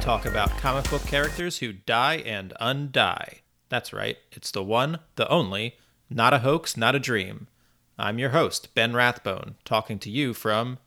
talk 0.00 0.24
about 0.24 0.48
comic 0.56 0.88
book 0.88 1.04
characters 1.04 1.58
who 1.58 1.74
die 1.74 2.16
and 2.16 2.54
undie. 2.58 3.42
That's 3.68 3.92
right, 3.92 4.16
it's 4.32 4.50
the 4.50 4.62
one, 4.62 5.00
the 5.16 5.28
only, 5.28 5.76
not 6.08 6.32
a 6.32 6.38
hoax, 6.38 6.74
not 6.74 6.94
a 6.94 6.98
dream. 6.98 7.48
I'm 7.98 8.18
your 8.18 8.30
host, 8.30 8.74
Ben 8.74 8.94
Rathbone, 8.94 9.56
talking 9.62 9.98
to 9.98 10.08
you 10.08 10.32
from. 10.32 10.78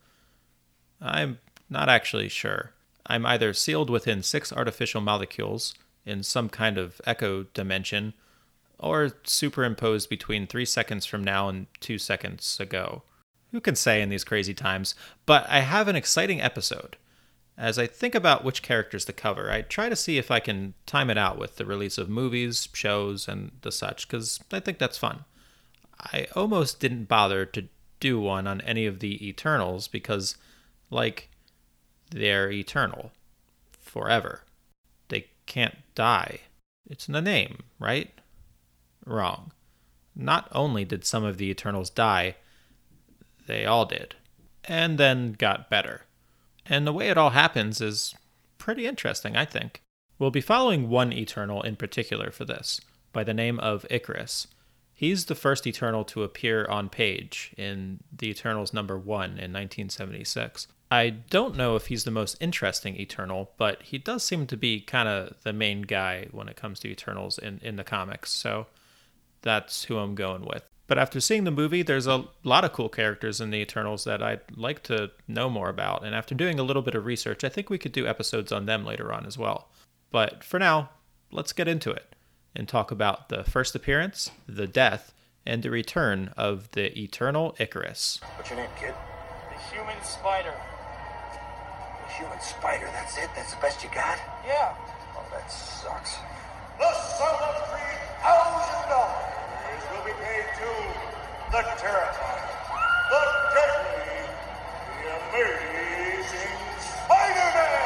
I'm 1.00 1.38
not 1.70 1.90
actually 1.90 2.28
sure. 2.28 2.72
I'm 3.06 3.24
either 3.24 3.54
sealed 3.54 3.92
within 3.92 4.24
six 4.24 4.52
artificial 4.52 5.00
molecules 5.00 5.76
in 6.08 6.24
some 6.24 6.50
kind 6.50 6.80
of 6.80 7.00
echo 7.06 7.44
dimension, 7.54 8.16
or 8.80 9.12
superimposed 9.24 10.10
between 10.10 10.48
three 10.48 10.66
seconds 10.66 11.06
from 11.06 11.24
now 11.24 11.50
and 11.50 11.68
two 11.80 12.00
seconds 12.00 12.60
ago. 12.60 13.04
Who 13.52 13.62
can 13.62 13.76
say 13.76 14.02
in 14.02 14.10
these 14.10 14.24
crazy 14.24 14.56
times? 14.56 14.96
But 15.28 15.46
I 15.48 15.60
have 15.60 15.88
an 15.88 15.96
exciting 15.96 16.42
episode. 16.42 16.98
As 17.58 17.78
I 17.78 17.86
think 17.86 18.16
about 18.16 18.44
which 18.44 18.64
characters 18.64 19.06
to 19.06 19.14
cover, 19.14 19.52
I 19.52 19.62
try 19.62 19.88
to 19.88 19.96
see 19.96 20.18
if 20.18 20.32
I 20.32 20.40
can 20.40 20.74
time 20.86 21.10
it 21.10 21.18
out 21.18 21.38
with 21.38 21.58
the 21.58 21.66
release 21.66 21.98
of 21.98 22.10
movies, 22.10 22.68
shows, 22.74 23.28
and 23.28 23.52
the 23.62 23.72
such, 23.72 24.08
because 24.08 24.40
I 24.52 24.60
think 24.60 24.80
that's 24.80 24.98
fun. 24.98 25.26
I 26.00 26.28
almost 26.36 26.80
didn't 26.80 27.06
bother 27.06 27.46
to 27.46 27.68
do 28.00 28.20
one 28.20 28.48
on 28.48 28.60
any 28.62 28.86
of 28.86 29.00
the 29.00 29.26
Eternals 29.28 29.88
because, 29.88 30.36
like, 30.90 31.30
they're 32.10 32.52
eternal. 32.52 33.12
Forever. 33.72 34.42
They 35.10 35.28
can't 35.46 35.78
die. 35.94 36.40
It's 36.90 37.08
in 37.08 37.14
the 37.14 37.22
name, 37.22 37.60
right? 37.80 38.12
Wrong. 39.06 39.52
Not 40.16 40.50
only 40.52 40.86
did 40.86 41.06
some 41.06 41.24
of 41.24 41.38
the 41.38 41.50
Eternals 41.50 41.90
die, 41.90 42.36
they 43.46 43.66
all 43.66 43.86
did. 43.86 44.16
And 44.66 44.98
then 44.98 45.34
got 45.34 45.70
better. 45.70 46.06
And 46.66 46.88
the 46.88 46.94
way 46.94 47.10
it 47.10 47.18
all 47.18 47.32
happens 47.32 47.82
is 47.82 48.16
pretty 48.58 48.86
interesting, 48.86 49.36
I 49.36 49.46
think. 49.46 49.82
We'll 50.20 50.32
be 50.32 50.42
following 50.42 50.90
one 50.90 51.12
Eternal 51.12 51.62
in 51.64 51.76
particular 51.76 52.32
for 52.32 52.46
this, 52.46 52.80
by 53.12 53.24
the 53.24 53.34
name 53.34 53.60
of 53.60 53.86
Icarus. 53.90 54.48
He's 54.94 55.26
the 55.26 55.36
first 55.36 55.68
Eternal 55.68 56.06
to 56.06 56.24
appear 56.24 56.66
on 56.68 56.88
page 56.88 57.54
in 57.58 58.00
The 58.16 58.30
Eternals 58.30 58.74
number 58.74 58.98
one 58.98 59.32
in 59.32 59.52
1976. 59.52 60.68
I 60.92 61.10
don't 61.10 61.58
know 61.58 61.76
if 61.76 61.88
he's 61.88 62.04
the 62.04 62.12
most 62.12 62.38
interesting 62.40 62.96
Eternal, 62.98 63.52
but 63.58 63.82
he 63.82 63.98
does 63.98 64.24
seem 64.24 64.46
to 64.48 64.56
be 64.56 64.80
kind 64.80 65.10
of 65.10 65.42
the 65.44 65.52
main 65.52 65.82
guy 65.82 66.28
when 66.32 66.48
it 66.48 66.56
comes 66.56 66.80
to 66.82 66.88
Eternals 66.88 67.40
in, 67.40 67.60
in 67.64 67.76
the 67.76 67.84
comics, 67.84 68.32
so 68.32 68.68
that's 69.42 69.86
who 69.86 69.98
I'm 69.98 70.14
going 70.14 70.46
with 70.46 70.64
but 70.88 70.98
after 70.98 71.20
seeing 71.20 71.44
the 71.46 71.52
movie, 71.52 71.82
there's 71.82 72.08
a 72.08 72.26
lot 72.44 72.66
of 72.66 72.74
cool 72.74 72.90
characters 72.90 73.40
in 73.40 73.52
the 73.52 73.58
Eternals 73.58 74.04
that 74.04 74.22
I'd 74.22 74.42
like 74.56 74.84
to 74.84 75.12
know 75.28 75.50
more 75.50 75.70
about. 75.70 76.04
And 76.04 76.14
after 76.14 76.36
doing 76.36 76.60
a 76.60 76.64
little 76.64 76.82
bit 76.82 76.96
of 76.96 77.06
research, 77.06 77.44
I 77.44 77.50
think 77.50 77.70
we 77.70 77.78
could 77.78 77.94
do 77.94 78.06
episodes 78.06 78.52
on 78.52 78.66
them 78.66 78.86
later 78.86 79.14
on 79.14 79.26
as 79.26 79.38
well. 79.38 79.70
But 80.12 80.44
for 80.44 80.60
now, 80.60 80.90
let's 81.32 81.54
get 81.54 81.68
into 81.68 81.92
it 81.92 82.16
and 82.56 82.68
talk 82.68 82.92
about 82.92 83.30
the 83.30 83.44
first 83.44 83.76
appearance, 83.76 84.32
the 84.48 84.68
death, 84.68 85.14
and 85.46 85.64
the 85.64 85.72
return 85.72 86.32
of 86.38 86.70
the 86.72 86.98
Eternal 87.00 87.56
Icarus. 87.60 88.20
What's 88.36 88.50
your 88.50 88.60
name, 88.60 88.70
kid? 88.80 88.94
The 89.50 89.76
Human 89.76 90.04
Spider. 90.04 90.54
The 92.08 92.14
Human 92.14 92.40
Spider, 92.42 92.86
that's 92.94 93.18
it? 93.18 93.30
That's 93.36 93.54
the 93.54 93.62
best 93.62 93.84
you 93.84 93.90
got? 93.90 94.20
Yeah. 94.46 94.76
Oh, 95.18 95.26
that 95.32 95.52
sucks. 95.52 96.16
The 96.78 96.94
son 96.94 97.36
of 97.42 97.56
$3,000! 98.22 99.23
The 101.54 101.62
terrifying, 101.78 102.50
the 103.12 103.22
deadly, 103.54 104.26
the 105.04 105.10
amazing 105.30 106.58
Spider-Man. 106.82 107.84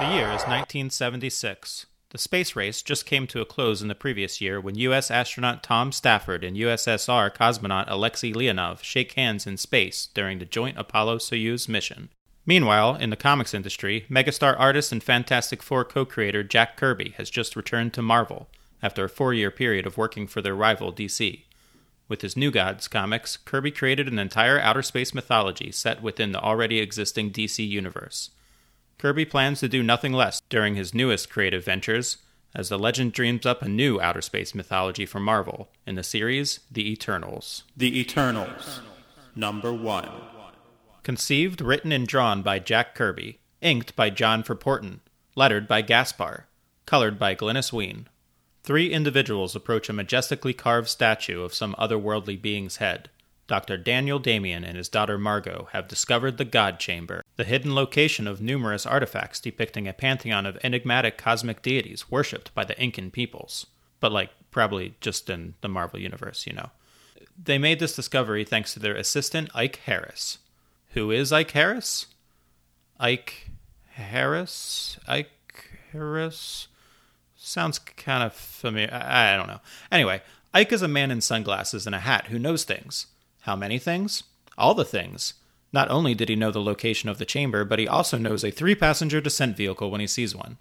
The 0.00 0.06
year 0.16 0.26
is 0.34 0.42
1976. 0.48 1.86
The 2.08 2.18
space 2.18 2.56
race 2.56 2.82
just 2.82 3.06
came 3.06 3.28
to 3.28 3.40
a 3.40 3.44
close 3.44 3.82
in 3.82 3.86
the 3.86 3.94
previous 3.94 4.40
year 4.40 4.60
when 4.60 4.74
U.S. 4.78 5.12
astronaut 5.12 5.62
Tom 5.62 5.92
Stafford 5.92 6.42
and 6.42 6.56
USSR 6.56 7.32
cosmonaut 7.32 7.84
Alexei 7.86 8.32
Leonov 8.32 8.82
shake 8.82 9.12
hands 9.12 9.46
in 9.46 9.56
space 9.56 10.08
during 10.12 10.40
the 10.40 10.44
joint 10.44 10.76
Apollo 10.76 11.18
Soyuz 11.18 11.68
mission. 11.68 12.08
Meanwhile, 12.44 12.96
in 12.96 13.10
the 13.10 13.16
comics 13.16 13.54
industry, 13.54 14.06
megastar 14.10 14.58
artist 14.58 14.90
and 14.90 15.04
Fantastic 15.04 15.62
Four 15.62 15.84
co 15.84 16.04
creator 16.04 16.42
Jack 16.42 16.76
Kirby 16.76 17.10
has 17.10 17.30
just 17.30 17.54
returned 17.54 17.92
to 17.92 18.02
Marvel 18.02 18.48
after 18.82 19.04
a 19.04 19.08
four 19.08 19.32
year 19.32 19.52
period 19.52 19.86
of 19.86 19.96
working 19.96 20.26
for 20.26 20.42
their 20.42 20.56
rival 20.56 20.92
DC. 20.92 21.44
With 22.10 22.22
his 22.22 22.36
New 22.36 22.50
Gods 22.50 22.88
comics, 22.88 23.36
Kirby 23.36 23.70
created 23.70 24.08
an 24.08 24.18
entire 24.18 24.58
outer 24.58 24.82
space 24.82 25.14
mythology 25.14 25.70
set 25.70 26.02
within 26.02 26.32
the 26.32 26.40
already 26.40 26.80
existing 26.80 27.30
DC 27.30 27.66
universe. 27.66 28.30
Kirby 28.98 29.24
plans 29.24 29.60
to 29.60 29.68
do 29.68 29.80
nothing 29.80 30.12
less 30.12 30.42
during 30.48 30.74
his 30.74 30.92
newest 30.92 31.30
creative 31.30 31.64
ventures, 31.64 32.16
as 32.52 32.68
the 32.68 32.80
legend 32.80 33.12
dreams 33.12 33.46
up 33.46 33.62
a 33.62 33.68
new 33.68 34.00
outer 34.00 34.22
space 34.22 34.56
mythology 34.56 35.06
for 35.06 35.20
Marvel 35.20 35.70
in 35.86 35.94
the 35.94 36.02
series 36.02 36.58
The 36.68 36.90
Eternals. 36.90 37.62
The 37.76 38.00
Eternals, 38.00 38.80
number 39.36 39.72
one. 39.72 40.10
Conceived, 41.04 41.60
written, 41.60 41.92
and 41.92 42.08
drawn 42.08 42.42
by 42.42 42.58
Jack 42.58 42.96
Kirby, 42.96 43.38
inked 43.60 43.94
by 43.94 44.10
John 44.10 44.42
Verpoorten, 44.42 44.98
lettered 45.36 45.68
by 45.68 45.80
Gaspar, 45.80 46.48
colored 46.86 47.20
by 47.20 47.36
Glynis 47.36 47.72
Wein. 47.72 48.08
Three 48.70 48.92
individuals 48.92 49.56
approach 49.56 49.88
a 49.88 49.92
majestically 49.92 50.52
carved 50.52 50.86
statue 50.86 51.42
of 51.42 51.52
some 51.52 51.74
otherworldly 51.76 52.40
being's 52.40 52.76
head. 52.76 53.10
Dr. 53.48 53.76
Daniel 53.76 54.20
Damian 54.20 54.62
and 54.62 54.76
his 54.76 54.88
daughter 54.88 55.18
Margo 55.18 55.66
have 55.72 55.88
discovered 55.88 56.38
the 56.38 56.44
God 56.44 56.78
Chamber, 56.78 57.24
the 57.34 57.42
hidden 57.42 57.74
location 57.74 58.28
of 58.28 58.40
numerous 58.40 58.86
artifacts 58.86 59.40
depicting 59.40 59.88
a 59.88 59.92
pantheon 59.92 60.46
of 60.46 60.56
enigmatic 60.62 61.18
cosmic 61.18 61.62
deities 61.62 62.12
worshipped 62.12 62.54
by 62.54 62.62
the 62.62 62.80
Incan 62.80 63.10
peoples. 63.10 63.66
But, 63.98 64.12
like, 64.12 64.30
probably 64.52 64.94
just 65.00 65.28
in 65.28 65.54
the 65.62 65.68
Marvel 65.68 65.98
Universe, 65.98 66.46
you 66.46 66.52
know. 66.52 66.70
They 67.36 67.58
made 67.58 67.80
this 67.80 67.96
discovery 67.96 68.44
thanks 68.44 68.72
to 68.74 68.78
their 68.78 68.94
assistant, 68.94 69.50
Ike 69.52 69.80
Harris. 69.84 70.38
Who 70.90 71.10
is 71.10 71.32
Ike 71.32 71.50
Harris? 71.50 72.06
Ike 73.00 73.50
Harris? 73.94 74.96
Ike 75.08 75.80
Harris? 75.90 76.68
Sounds 77.50 77.80
kind 77.80 78.22
of 78.22 78.32
familiar. 78.32 78.90
I 78.92 79.34
I 79.34 79.36
don't 79.36 79.48
know. 79.48 79.60
Anyway, 79.90 80.22
Ike 80.54 80.72
is 80.72 80.82
a 80.82 80.88
man 80.88 81.10
in 81.10 81.20
sunglasses 81.20 81.84
and 81.84 81.96
a 81.96 81.98
hat 81.98 82.28
who 82.28 82.38
knows 82.38 82.62
things. 82.62 83.08
How 83.40 83.56
many 83.56 83.76
things? 83.76 84.22
All 84.56 84.72
the 84.72 84.84
things. 84.84 85.34
Not 85.72 85.90
only 85.90 86.14
did 86.14 86.28
he 86.28 86.36
know 86.36 86.52
the 86.52 86.62
location 86.62 87.08
of 87.08 87.18
the 87.18 87.24
chamber, 87.24 87.64
but 87.64 87.80
he 87.80 87.88
also 87.88 88.18
knows 88.18 88.44
a 88.44 88.52
three 88.52 88.76
passenger 88.76 89.20
descent 89.20 89.56
vehicle 89.56 89.90
when 89.90 90.00
he 90.00 90.06
sees 90.06 90.32
one. 90.32 90.58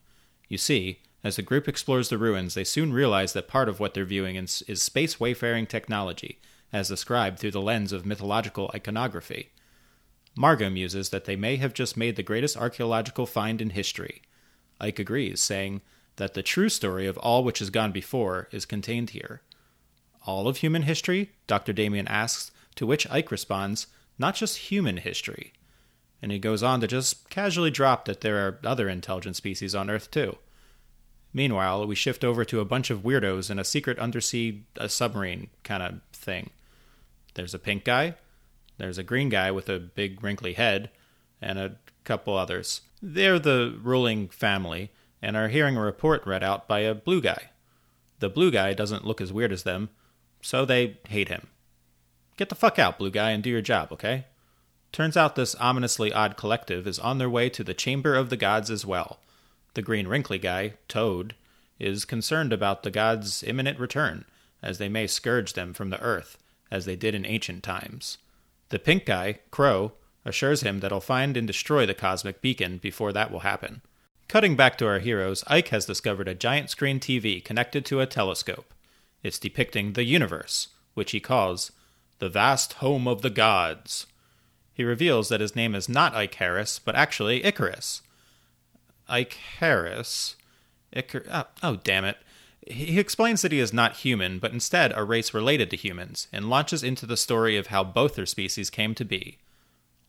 You 0.48 0.58
see, 0.58 1.00
as 1.24 1.36
the 1.36 1.44
group 1.44 1.68
explores 1.68 2.10
the 2.10 2.18
ruins, 2.18 2.56
they 2.56 2.64
soon 2.64 2.92
realize 2.92 3.34
that 3.34 3.48
part 3.48 3.70
of 3.70 3.80
what 3.80 3.94
they're 3.94 4.04
viewing 4.04 4.36
is, 4.36 4.64
is 4.68 4.82
space 4.82 5.20
wayfaring 5.20 5.68
technology, 5.68 6.40
as 6.74 6.88
described 6.88 7.38
through 7.38 7.52
the 7.52 7.62
lens 7.62 7.94
of 7.94 8.04
mythological 8.04 8.72
iconography. 8.74 9.52
Margo 10.36 10.72
muses 10.72 11.12
that 11.12 11.26
they 11.26 11.36
may 11.36 11.58
have 11.58 11.76
just 11.76 11.96
made 11.98 12.16
the 12.16 12.24
greatest 12.24 12.58
archaeological 12.58 13.28
find 13.28 13.62
in 13.62 13.70
history. 13.72 14.24
Ike 14.82 14.98
agrees, 14.98 15.40
saying 15.40 15.82
that 16.20 16.34
the 16.34 16.44
true 16.44 16.70
story 16.70 17.08
of 17.08 17.18
all 17.18 17.44
which 17.44 17.60
has 17.60 17.70
gone 17.70 17.92
before 17.92 18.50
is 18.52 18.66
contained 18.66 19.12
here. 19.12 19.42
All 20.28 20.48
of 20.48 20.58
human 20.58 20.84
history? 20.84 21.32
Dr. 21.48 21.74
Damian 21.74 22.08
asks, 22.10 22.52
to 22.76 22.86
which 22.86 23.10
Ike 23.10 23.32
responds, 23.32 23.88
not 24.18 24.36
just 24.36 24.70
human 24.70 24.98
history. 24.98 25.54
And 26.22 26.32
he 26.32 26.38
goes 26.38 26.62
on 26.62 26.82
to 26.82 26.88
just 26.88 27.30
casually 27.30 27.72
drop 27.72 28.04
that 28.06 28.20
there 28.20 28.46
are 28.46 28.60
other 28.66 28.90
intelligent 28.90 29.38
species 29.38 29.74
on 29.74 29.90
Earth 29.90 30.12
too. 30.12 30.38
Meanwhile, 31.34 31.88
we 31.88 31.96
shift 31.96 32.26
over 32.26 32.44
to 32.44 32.60
a 32.60 32.66
bunch 32.66 32.90
of 32.90 33.04
weirdos 33.04 33.50
in 33.50 33.58
a 33.58 33.64
secret 33.64 33.98
undersea 33.98 34.64
a 34.76 34.90
submarine 34.90 35.50
kind 35.64 35.82
of 35.82 36.02
thing. 36.12 36.50
There's 37.36 37.54
a 37.54 37.60
pink 37.60 37.86
guy, 37.86 38.16
there's 38.78 38.98
a 38.98 39.04
green 39.04 39.30
guy 39.30 39.52
with 39.52 39.70
a 39.70 39.80
big 39.80 40.22
wrinkly 40.22 40.54
head, 40.54 40.90
and 41.42 41.58
a 41.58 41.78
couple 42.04 42.36
others. 42.36 42.82
They're 43.02 43.40
the 43.40 43.78
ruling 43.82 44.28
family 44.28 44.92
and 45.22 45.36
are 45.36 45.50
hearing 45.50 45.76
a 45.78 45.82
report 45.82 46.26
read 46.26 46.44
out 46.44 46.68
by 46.68 46.80
a 46.80 46.96
blue 46.96 47.22
guy. 47.22 47.50
The 48.20 48.30
blue 48.30 48.52
guy 48.52 48.74
doesn't 48.74 49.06
look 49.06 49.22
as 49.22 49.34
weird 49.34 49.52
as 49.52 49.64
them, 49.64 49.90
so 50.42 50.66
they 50.66 50.98
hate 51.08 51.30
him. 51.30 51.48
Get 52.38 52.50
the 52.50 52.56
fuck 52.56 52.80
out, 52.80 52.98
blue 52.98 53.12
guy, 53.12 53.32
and 53.32 53.44
do 53.44 53.50
your 53.50 53.62
job, 53.62 53.92
okay? 53.92 54.26
Turns 54.92 55.18
out 55.18 55.36
this 55.36 55.56
ominously 55.56 56.12
odd 56.12 56.38
collective 56.38 56.88
is 56.88 57.00
on 57.00 57.18
their 57.18 57.30
way 57.30 57.50
to 57.50 57.64
the 57.64 57.74
Chamber 57.74 58.16
of 58.16 58.30
the 58.30 58.38
Gods 58.38 58.72
as 58.72 58.86
well. 58.86 59.20
The 59.74 59.82
green 59.82 60.08
wrinkly 60.08 60.40
guy, 60.40 60.74
Tode, 60.88 61.36
is 61.80 62.06
concerned 62.06 62.52
about 62.52 62.84
the 62.84 62.92
gods' 62.92 63.44
imminent 63.44 63.80
return, 63.80 64.26
as 64.62 64.78
they 64.78 64.90
may 64.90 65.08
scourge 65.08 65.54
them 65.54 65.74
from 65.74 65.90
the 65.90 66.02
earth, 66.02 66.38
as 66.72 66.86
they 66.86 66.96
did 66.96 67.16
in 67.16 67.26
ancient 67.26 67.64
times. 67.64 68.18
The 68.70 68.80
pink 68.80 69.06
guy, 69.06 69.40
Kro, 69.52 69.94
assures 70.26 70.62
him 70.62 70.80
that 70.80 70.92
he'll 70.92 71.00
find 71.00 71.38
and 71.38 71.48
destroy 71.48 71.86
the 71.86 71.94
cosmic 71.94 72.42
beacon 72.42 72.78
before 72.78 73.14
that 73.14 73.32
will 73.32 73.40
happen. 73.40 73.82
Cutting 74.30 74.56
back 74.56 74.78
to 74.78 74.86
our 74.86 75.00
heroes, 75.00 75.44
Ike 75.48 75.70
has 75.70 75.88
discovered 75.88 76.28
a 76.28 76.36
giant 76.36 76.70
screen 76.70 77.00
TV 77.00 77.44
connected 77.44 77.84
to 77.86 78.00
a 78.00 78.06
telescope. 78.06 78.76
It's 79.24 79.40
depicting 79.40 79.94
the 79.94 80.04
universe, 80.04 80.68
which 80.94 81.12
he 81.12 81.20
calls 81.20 81.72
the 82.20 82.30
vast 82.30 82.74
home 82.74 83.08
of 83.08 83.24
the 83.24 83.32
gods. 83.32 84.06
He 84.72 84.84
reveals 84.84 85.30
that 85.30 85.42
his 85.42 85.56
name 85.56 85.74
is 85.74 85.90
not 85.90 86.14
Ike 86.14 86.36
Harris, 86.36 86.78
but 86.78 86.96
actually 86.96 87.44
Icarus. 87.44 88.04
Ike 89.08 89.34
Harris. 89.58 90.36
Icar- 90.96 91.28
oh, 91.32 91.46
oh, 91.64 91.76
damn 91.78 92.06
it. 92.06 92.18
He 92.68 93.00
explains 93.00 93.42
that 93.42 93.52
he 93.52 93.60
is 93.60 93.74
not 93.74 93.98
human, 93.98 94.38
but 94.38 94.54
instead 94.54 94.94
a 94.96 95.04
race 95.04 95.34
related 95.34 95.72
to 95.72 95.76
humans, 95.76 96.28
and 96.32 96.52
launches 96.52 96.84
into 96.84 97.08
the 97.08 97.18
story 97.18 97.58
of 97.58 97.68
how 97.68 97.84
both 97.84 98.14
their 98.14 98.28
species 98.28 98.70
came 98.70 98.94
to 98.94 99.04
be. 99.04 99.40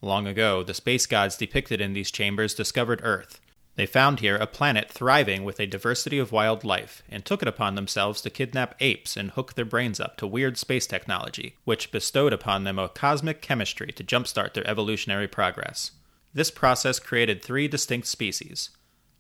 Long 0.03 0.27
ago, 0.27 0.63
the 0.63 0.75
space 0.75 1.07
gods 1.07 1.39
depicted 1.39 1.81
in 1.81 1.95
these 1.95 2.11
chambers 2.11 2.53
discovered 2.53 3.01
Earth. 3.03 3.41
They 3.77 3.87
found 3.87 4.21
here 4.21 4.37
a 4.37 4.47
planet 4.47 4.91
thriving 4.91 5.45
with 5.45 5.61
a 5.61 5.67
diversity 5.67 6.19
of 6.19 6.33
wildlife 6.33 7.03
and 7.09 7.25
took 7.25 7.43
it 7.43 7.49
upon 7.49 7.75
themselves 7.75 8.21
to 8.23 8.31
kidnap 8.31 8.75
apes 8.81 9.17
and 9.17 9.31
hook 9.31 9.55
their 9.55 9.65
brains 9.65 10.01
up 10.01 10.17
to 10.19 10.27
weird 10.27 10.59
space 10.59 10.87
technology, 10.87 11.57
which 11.65 11.93
bestowed 11.93 12.33
upon 12.33 12.65
them 12.65 12.79
a 12.79 12.89
cosmic 12.89 13.41
chemistry 13.41 13.93
to 13.93 14.05
jumpstart 14.05 14.55
their 14.55 14.67
evolutionary 14.67 15.29
progress. 15.29 15.93
This 16.35 16.51
process 16.51 16.99
created 16.99 17.43
three 17.43 17.69
distinct 17.69 18.07
species 18.07 18.71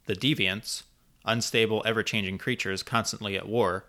the 0.06 0.14
deviants, 0.16 0.84
unstable, 1.24 1.82
ever 1.86 2.02
changing 2.02 2.38
creatures 2.38 2.82
constantly 2.82 3.36
at 3.36 3.48
war, 3.48 3.84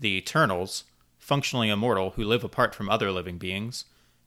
the 0.00 0.16
Eternals, 0.16 0.84
functionally 1.18 1.70
immortal 1.70 2.10
who 2.10 2.24
live 2.24 2.44
apart 2.44 2.74
from 2.74 2.90
other 2.90 3.10
living 3.10 3.38
beings, 3.38 3.86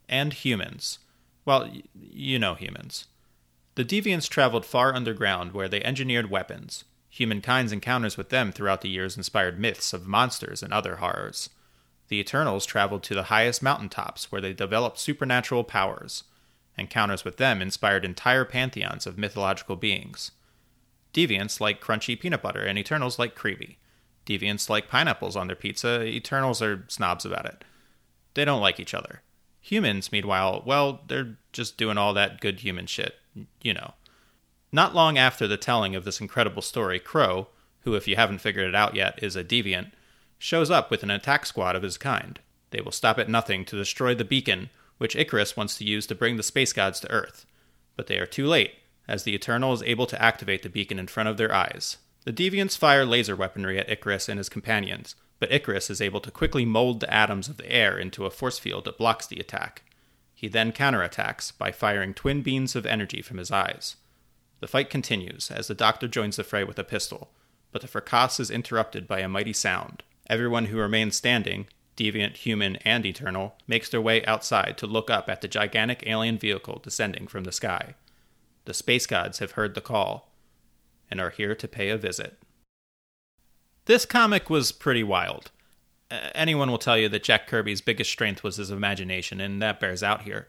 and 0.10 0.34
humans. 0.34 1.00
Well, 1.46 1.70
you 1.94 2.40
know 2.40 2.56
humans. 2.56 3.06
The 3.78 3.86
deviants 3.86 4.28
traveled 4.28 4.66
far 4.66 4.96
underground 4.96 5.52
where 5.52 5.70
they 5.70 5.84
engineered 5.84 6.32
weapons. 6.32 6.84
Humankind's 7.12 7.72
encounters 7.72 8.18
with 8.18 8.30
them 8.30 8.52
throughout 8.52 8.82
the 8.82 8.90
years 8.90 9.16
inspired 9.16 9.60
myths 9.60 9.94
of 9.94 10.08
monsters 10.08 10.64
and 10.64 10.74
other 10.74 10.96
horrors. 10.96 11.52
The 12.08 12.20
Eternals 12.20 12.66
traveled 12.66 13.04
to 13.04 13.14
the 13.14 13.30
highest 13.30 13.62
mountaintops 13.62 14.32
where 14.32 14.42
they 14.42 14.52
developed 14.52 14.98
supernatural 14.98 15.64
powers. 15.64 16.24
Encounters 16.76 17.24
with 17.24 17.38
them 17.38 17.62
inspired 17.62 18.04
entire 18.04 18.46
pantheons 18.46 19.06
of 19.06 19.20
mythological 19.20 19.76
beings. 19.76 20.32
Deviants 21.14 21.62
like 21.62 21.80
crunchy 21.80 22.20
peanut 22.20 22.42
butter, 22.42 22.64
and 22.64 22.80
Eternals 22.80 23.20
like 23.20 23.36
creamy. 23.36 23.78
Deviants 24.26 24.72
like 24.72 24.90
pineapples 24.90 25.36
on 25.36 25.46
their 25.46 25.56
pizza, 25.56 26.02
Eternals 26.04 26.64
are 26.64 26.84
snobs 26.88 27.26
about 27.26 27.46
it. 27.46 27.64
They 28.34 28.44
don't 28.44 28.60
like 28.60 28.80
each 28.80 28.96
other. 28.96 29.22
Humans, 29.62 30.12
meanwhile, 30.12 30.64
well, 30.66 31.02
they're 31.08 31.38
just 31.54 31.78
doing 31.78 32.00
all 32.00 32.16
that 32.16 32.42
good 32.42 32.62
human 32.62 32.88
shit, 32.88 33.20
you 33.62 33.74
know. 33.74 33.94
Not 34.72 34.96
long 34.96 35.18
after 35.18 35.48
the 35.48 35.58
telling 35.58 35.96
of 35.96 36.04
this 36.04 36.20
incredible 36.20 36.62
story, 36.62 37.00
Kro, 37.00 37.48
who, 37.82 37.96
if 37.96 38.08
you 38.08 38.16
haven't 38.16 38.40
figured 38.40 38.68
it 38.68 38.76
out 38.76 38.96
yet, 38.96 39.18
is 39.22 39.36
a 39.36 39.44
deviant, 39.44 39.92
shows 40.38 40.70
up 40.70 40.92
with 40.92 41.04
an 41.04 41.12
attack 41.12 41.46
squad 41.46 41.76
of 41.76 41.84
his 41.84 41.98
kind. 41.98 42.40
They 42.72 42.82
will 42.82 42.92
stop 42.92 43.18
at 43.18 43.30
nothing 43.30 43.64
to 43.66 43.78
destroy 43.78 44.14
the 44.14 44.26
beacon, 44.26 44.70
which 44.98 45.16
Icarus 45.16 45.56
wants 45.56 45.78
to 45.78 45.86
use 45.86 46.06
to 46.08 46.16
bring 46.16 46.38
the 46.38 46.44
space 46.44 46.74
gods 46.74 47.00
to 47.00 47.12
Earth. 47.12 47.46
But 47.96 48.08
they 48.08 48.18
are 48.18 48.26
too 48.26 48.46
late, 48.46 48.74
as 49.08 49.24
the 49.24 49.34
Eternal 49.34 49.74
is 49.74 49.84
able 49.84 50.06
to 50.08 50.22
activate 50.22 50.64
the 50.64 50.70
beacon 50.70 51.00
in 51.00 51.08
front 51.08 51.30
of 51.30 51.38
their 51.38 51.54
eyes. 51.54 51.98
The 52.26 52.34
deviants 52.34 52.78
fire 52.78 53.06
laser 53.06 53.36
weaponry 53.36 53.80
at 53.80 53.90
Icarus 53.90 54.28
and 54.28 54.38
his 54.38 54.50
companions, 54.50 55.16
but 55.40 55.52
Icarus 55.52 55.90
is 55.90 56.02
able 56.02 56.20
to 56.22 56.32
quickly 56.32 56.66
mold 56.66 57.00
the 57.00 57.14
atoms 57.14 57.48
of 57.48 57.58
the 57.58 57.72
air 57.72 57.98
into 57.98 58.26
a 58.26 58.30
force 58.30 58.60
field 58.60 58.86
that 58.86 58.98
blocks 58.98 59.28
the 59.28 59.40
attack. 59.40 59.84
He 60.38 60.48
then 60.48 60.72
counterattacks 60.72 61.52
by 61.58 61.72
firing 61.72 62.14
twin 62.14 62.44
beams 62.44 62.76
of 62.76 62.86
energy 62.86 63.24
from 63.24 63.40
his 63.40 63.50
eyes. 63.50 63.96
The 64.60 64.68
fight 64.68 64.92
continues 64.92 65.50
as 65.50 65.66
the 65.66 65.74
doctor 65.74 66.08
joins 66.08 66.36
the 66.36 66.44
fray 66.44 66.64
with 66.64 66.78
a 66.78 66.84
pistol, 66.84 67.32
but 67.72 67.82
the 67.82 67.88
fracas 67.88 68.40
is 68.40 68.52
interrupted 68.52 69.08
by 69.08 69.22
a 69.22 69.28
mighty 69.28 69.52
sound. 69.52 70.04
Everyone 70.30 70.66
who 70.66 70.78
remains 70.78 71.16
standing, 71.16 71.66
deviant, 71.96 72.38
human, 72.38 72.76
and 72.86 73.04
eternal, 73.04 73.56
makes 73.68 73.90
their 73.90 74.00
way 74.00 74.24
outside 74.26 74.78
to 74.78 74.86
look 74.86 75.10
up 75.10 75.28
at 75.28 75.42
the 75.42 75.48
gigantic 75.48 76.04
alien 76.06 76.38
vehicle 76.38 76.82
descending 76.84 77.26
from 77.26 77.44
the 77.44 77.52
sky. 77.52 77.96
The 78.66 78.76
space 78.76 79.08
gods 79.08 79.40
have 79.40 79.54
heard 79.54 79.74
the 79.74 79.82
call 79.82 80.32
and 81.10 81.20
are 81.20 81.32
here 81.32 81.56
to 81.56 81.68
pay 81.68 81.90
a 81.90 81.98
visit. 81.98 82.38
This 83.86 84.06
comic 84.06 84.52
was 84.52 84.72
pretty 84.72 85.04
wild. 85.04 85.50
Anyone 86.10 86.72
will 86.72 86.78
tell 86.78 86.98
you 86.98 87.10
that 87.10 87.24
Jack 87.24 87.48
Kirby's 87.48 87.82
biggest 87.82 88.12
strength 88.12 88.44
was 88.44 88.56
his 88.56 88.72
imagination, 88.72 89.42
and 89.42 89.62
that 89.62 89.80
bears 89.80 90.04
out 90.04 90.22
here. 90.22 90.48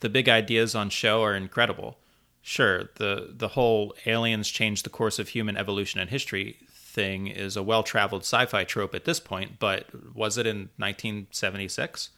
The 0.00 0.08
big 0.08 0.28
ideas 0.28 0.74
on 0.74 0.90
show 0.90 1.22
are 1.22 1.34
incredible. 1.34 1.98
Sure, 2.42 2.90
the 2.96 3.32
the 3.36 3.48
whole 3.48 3.94
aliens 4.06 4.48
change 4.48 4.82
the 4.82 4.90
course 4.90 5.18
of 5.18 5.28
human 5.30 5.56
evolution 5.56 5.98
and 5.98 6.10
history 6.10 6.58
thing 6.68 7.26
is 7.26 7.56
a 7.56 7.62
well-traveled 7.62 8.22
sci-fi 8.22 8.62
trope 8.64 8.94
at 8.94 9.04
this 9.04 9.18
point, 9.18 9.58
but 9.58 9.86
was 10.14 10.38
it 10.38 10.46
in 10.46 10.68
1976? 10.76 12.10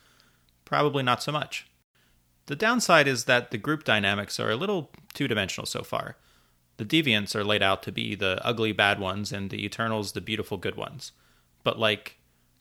Probably 0.65 1.03
not 1.03 1.23
so 1.23 1.33
much. 1.33 1.67
The 2.47 2.57
downside 2.57 3.09
is 3.09 3.25
that 3.25 3.51
the 3.51 3.59
group 3.59 3.85
dynamics 3.85 4.39
are 4.39 4.51
a 4.51 4.57
little 4.57 4.91
two-dimensional 5.15 5.67
so 5.67 5.83
far. 5.83 6.17
The 6.77 6.85
deviants 6.85 7.35
are 7.35 7.45
laid 7.45 7.63
out 7.63 7.83
to 7.85 7.93
be 7.93 8.15
the 8.15 8.39
ugly 8.45 8.73
bad 8.73 9.01
ones 9.01 9.33
and 9.33 9.49
the 9.51 9.65
eternals 9.65 10.13
the 10.13 10.21
beautiful 10.21 10.59
good 10.59 10.77
ones. 10.77 11.13
But 11.65 11.79
like 11.79 12.19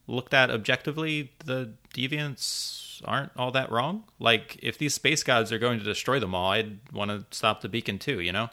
looked 0.07 0.33
at 0.33 0.51
objectively, 0.51 1.31
the 1.45 1.73
deviants 1.93 3.01
aren't 3.05 3.31
all 3.35 3.51
that 3.51 3.71
wrong. 3.71 4.03
Like 4.19 4.57
if 4.61 4.77
these 4.77 4.93
space 4.93 5.23
gods 5.23 5.51
are 5.51 5.59
going 5.59 5.79
to 5.79 5.85
destroy 5.85 6.19
them 6.19 6.35
all, 6.35 6.51
I'd 6.51 6.79
want 6.91 7.11
to 7.11 7.25
stop 7.35 7.61
the 7.61 7.69
beacon 7.69 7.99
too, 7.99 8.21
you 8.21 8.31
know? 8.31 8.49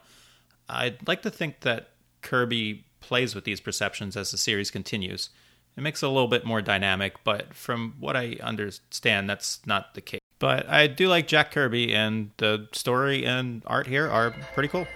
I'd 0.68 1.06
like 1.06 1.22
to 1.22 1.30
think 1.30 1.60
that 1.60 1.90
Kirby 2.22 2.84
plays 3.00 3.34
with 3.34 3.44
these 3.44 3.60
perceptions 3.60 4.16
as 4.16 4.30
the 4.30 4.38
series 4.38 4.70
continues. 4.70 5.30
It 5.76 5.82
makes 5.82 6.02
it 6.02 6.06
a 6.06 6.08
little 6.08 6.28
bit 6.28 6.44
more 6.44 6.62
dynamic, 6.62 7.24
but 7.24 7.54
from 7.54 7.94
what 7.98 8.16
I 8.16 8.36
understand, 8.42 9.28
that's 9.28 9.60
not 9.66 9.94
the 9.94 10.00
case. 10.00 10.20
But 10.38 10.68
I 10.68 10.86
do 10.86 11.08
like 11.08 11.28
Jack 11.28 11.52
Kirby, 11.52 11.94
and 11.94 12.30
the 12.38 12.68
story 12.72 13.24
and 13.24 13.62
art 13.66 13.86
here 13.86 14.08
are 14.08 14.32
pretty 14.54 14.68
cool. 14.68 14.86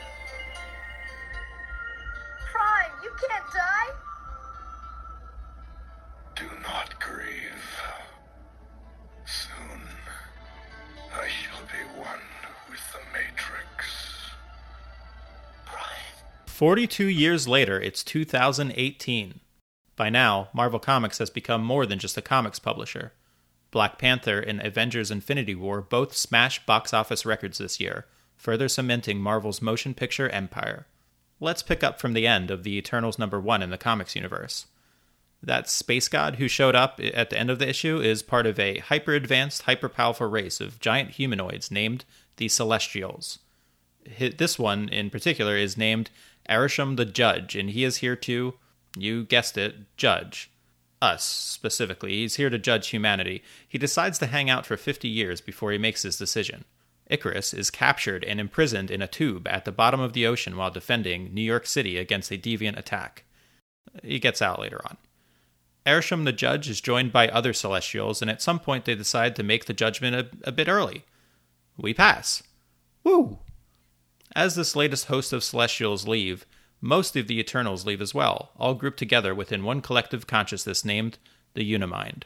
42 16.57 17.05
years 17.05 17.47
later, 17.47 17.79
it's 17.79 18.03
2018. 18.03 19.41
By 19.95 20.09
now, 20.09 20.49
Marvel 20.55 20.79
Comics 20.79 21.19
has 21.19 21.29
become 21.29 21.63
more 21.63 21.85
than 21.85 21.99
just 21.99 22.17
a 22.17 22.23
comics 22.23 22.59
publisher. 22.59 23.13
Black 23.71 23.99
Panther 23.99 24.41
and 24.41 24.63
Avengers 24.63 25.11
Infinity 25.11 25.55
War 25.55 25.83
both 25.83 26.17
smashed 26.17 26.65
box 26.65 26.95
office 26.95 27.27
records 27.27 27.59
this 27.59 27.79
year, 27.79 28.07
further 28.39 28.71
cementing 28.71 29.21
Marvel's 29.21 29.61
motion 29.61 29.93
picture 29.93 30.31
empire. 30.31 30.87
Let's 31.41 31.63
pick 31.63 31.85
up 31.85 32.01
from 32.01 32.15
the 32.15 32.27
end 32.27 32.51
of 32.51 32.63
the 32.63 32.79
Eternals 32.79 33.19
number 33.19 33.39
one 33.39 33.61
in 33.61 33.69
the 33.69 33.77
comics 33.77 34.17
universe. 34.17 34.65
That 35.43 35.69
space 35.69 36.09
god 36.09 36.37
who 36.37 36.49
showed 36.49 36.75
up 36.75 36.99
at 37.03 37.29
the 37.29 37.39
end 37.39 37.51
of 37.51 37.59
the 37.59 37.69
issue 37.69 38.01
is 38.01 38.23
part 38.23 38.47
of 38.47 38.59
a 38.59 38.79
hyper 38.79 39.13
advanced, 39.13 39.65
hyper 39.65 39.91
powerful 39.91 40.27
race 40.27 40.63
of 40.63 40.81
giant 40.81 41.11
humanoids 41.11 41.71
named 41.71 42.07
the 42.39 42.49
Celestials. 42.49 43.41
This 44.19 44.59
one 44.59 44.89
in 44.89 45.11
particular 45.11 45.57
is 45.57 45.77
named 45.77 46.09
Arishem 46.49 46.97
the 46.97 47.05
Judge, 47.05 47.57
and 47.57 47.71
he 47.71 47.85
is 47.85 47.99
here 47.99 48.17
to, 48.17 48.55
you 48.97 49.25
guessed 49.25 49.59
it, 49.59 49.97
judge. 49.97 50.51
Us, 51.03 51.25
specifically. 51.25 52.13
He's 52.13 52.37
here 52.37 52.49
to 52.49 52.59
judge 52.59 52.89
humanity. 52.89 53.43
He 53.69 53.77
decides 53.77 54.19
to 54.19 54.27
hang 54.27 54.49
out 54.49 54.65
for 54.65 54.79
50 54.79 55.09
years 55.09 55.43
before 55.43 55.71
he 55.71 55.79
makes 55.79 56.03
his 56.03 56.17
decision. 56.17 56.65
Icarus 57.09 57.53
is 57.53 57.71
captured 57.71 58.25
and 58.25 58.41
imprisoned 58.41 58.91
in 58.91 59.03
a 59.03 59.07
tube 59.07 59.47
at 59.47 59.65
the 59.65 59.73
bottom 59.73 60.01
of 60.01 60.15
the 60.15 60.27
ocean 60.27 60.57
while 60.57 60.71
defending 60.71 61.33
New 61.33 61.43
York 61.43 61.67
City 61.67 61.99
against 61.99 62.33
a 62.33 62.39
deviant 62.39 62.79
attack. 62.79 63.25
He 64.03 64.19
gets 64.19 64.43
out 64.43 64.59
later 64.59 64.81
on. 64.85 64.97
Arishem 65.87 66.25
the 66.25 66.33
judge 66.33 66.69
is 66.69 66.81
joined 66.81 67.13
by 67.13 67.29
other 67.29 67.53
celestials, 67.53 68.21
and 68.21 68.31
at 68.31 68.43
some 68.43 68.59
point 68.59 68.87
they 68.87 68.97
decide 68.97 69.37
to 69.37 69.45
make 69.45 69.67
the 69.67 69.73
judgment 69.73 70.17
a, 70.17 70.49
a 70.49 70.53
bit 70.53 70.69
early. 70.69 71.05
We 71.77 71.95
pass. 71.95 72.43
Woo! 73.05 73.39
As 74.37 74.55
this 74.55 74.77
latest 74.77 75.07
host 75.07 75.33
of 75.33 75.43
celestials 75.43 76.07
leave, 76.07 76.45
most 76.83 77.17
of 77.17 77.27
the 77.27 77.41
Eternals 77.41 77.87
leave 77.87 78.03
as 78.03 78.13
well, 78.13 78.51
all 78.59 78.75
grouped 78.75 78.99
together 78.99 79.35
within 79.35 79.65
one 79.65 79.81
collective 79.81 80.27
consciousness 80.27 80.85
named 80.85 81.17
the 81.55 81.75
Unimind. 81.75 82.25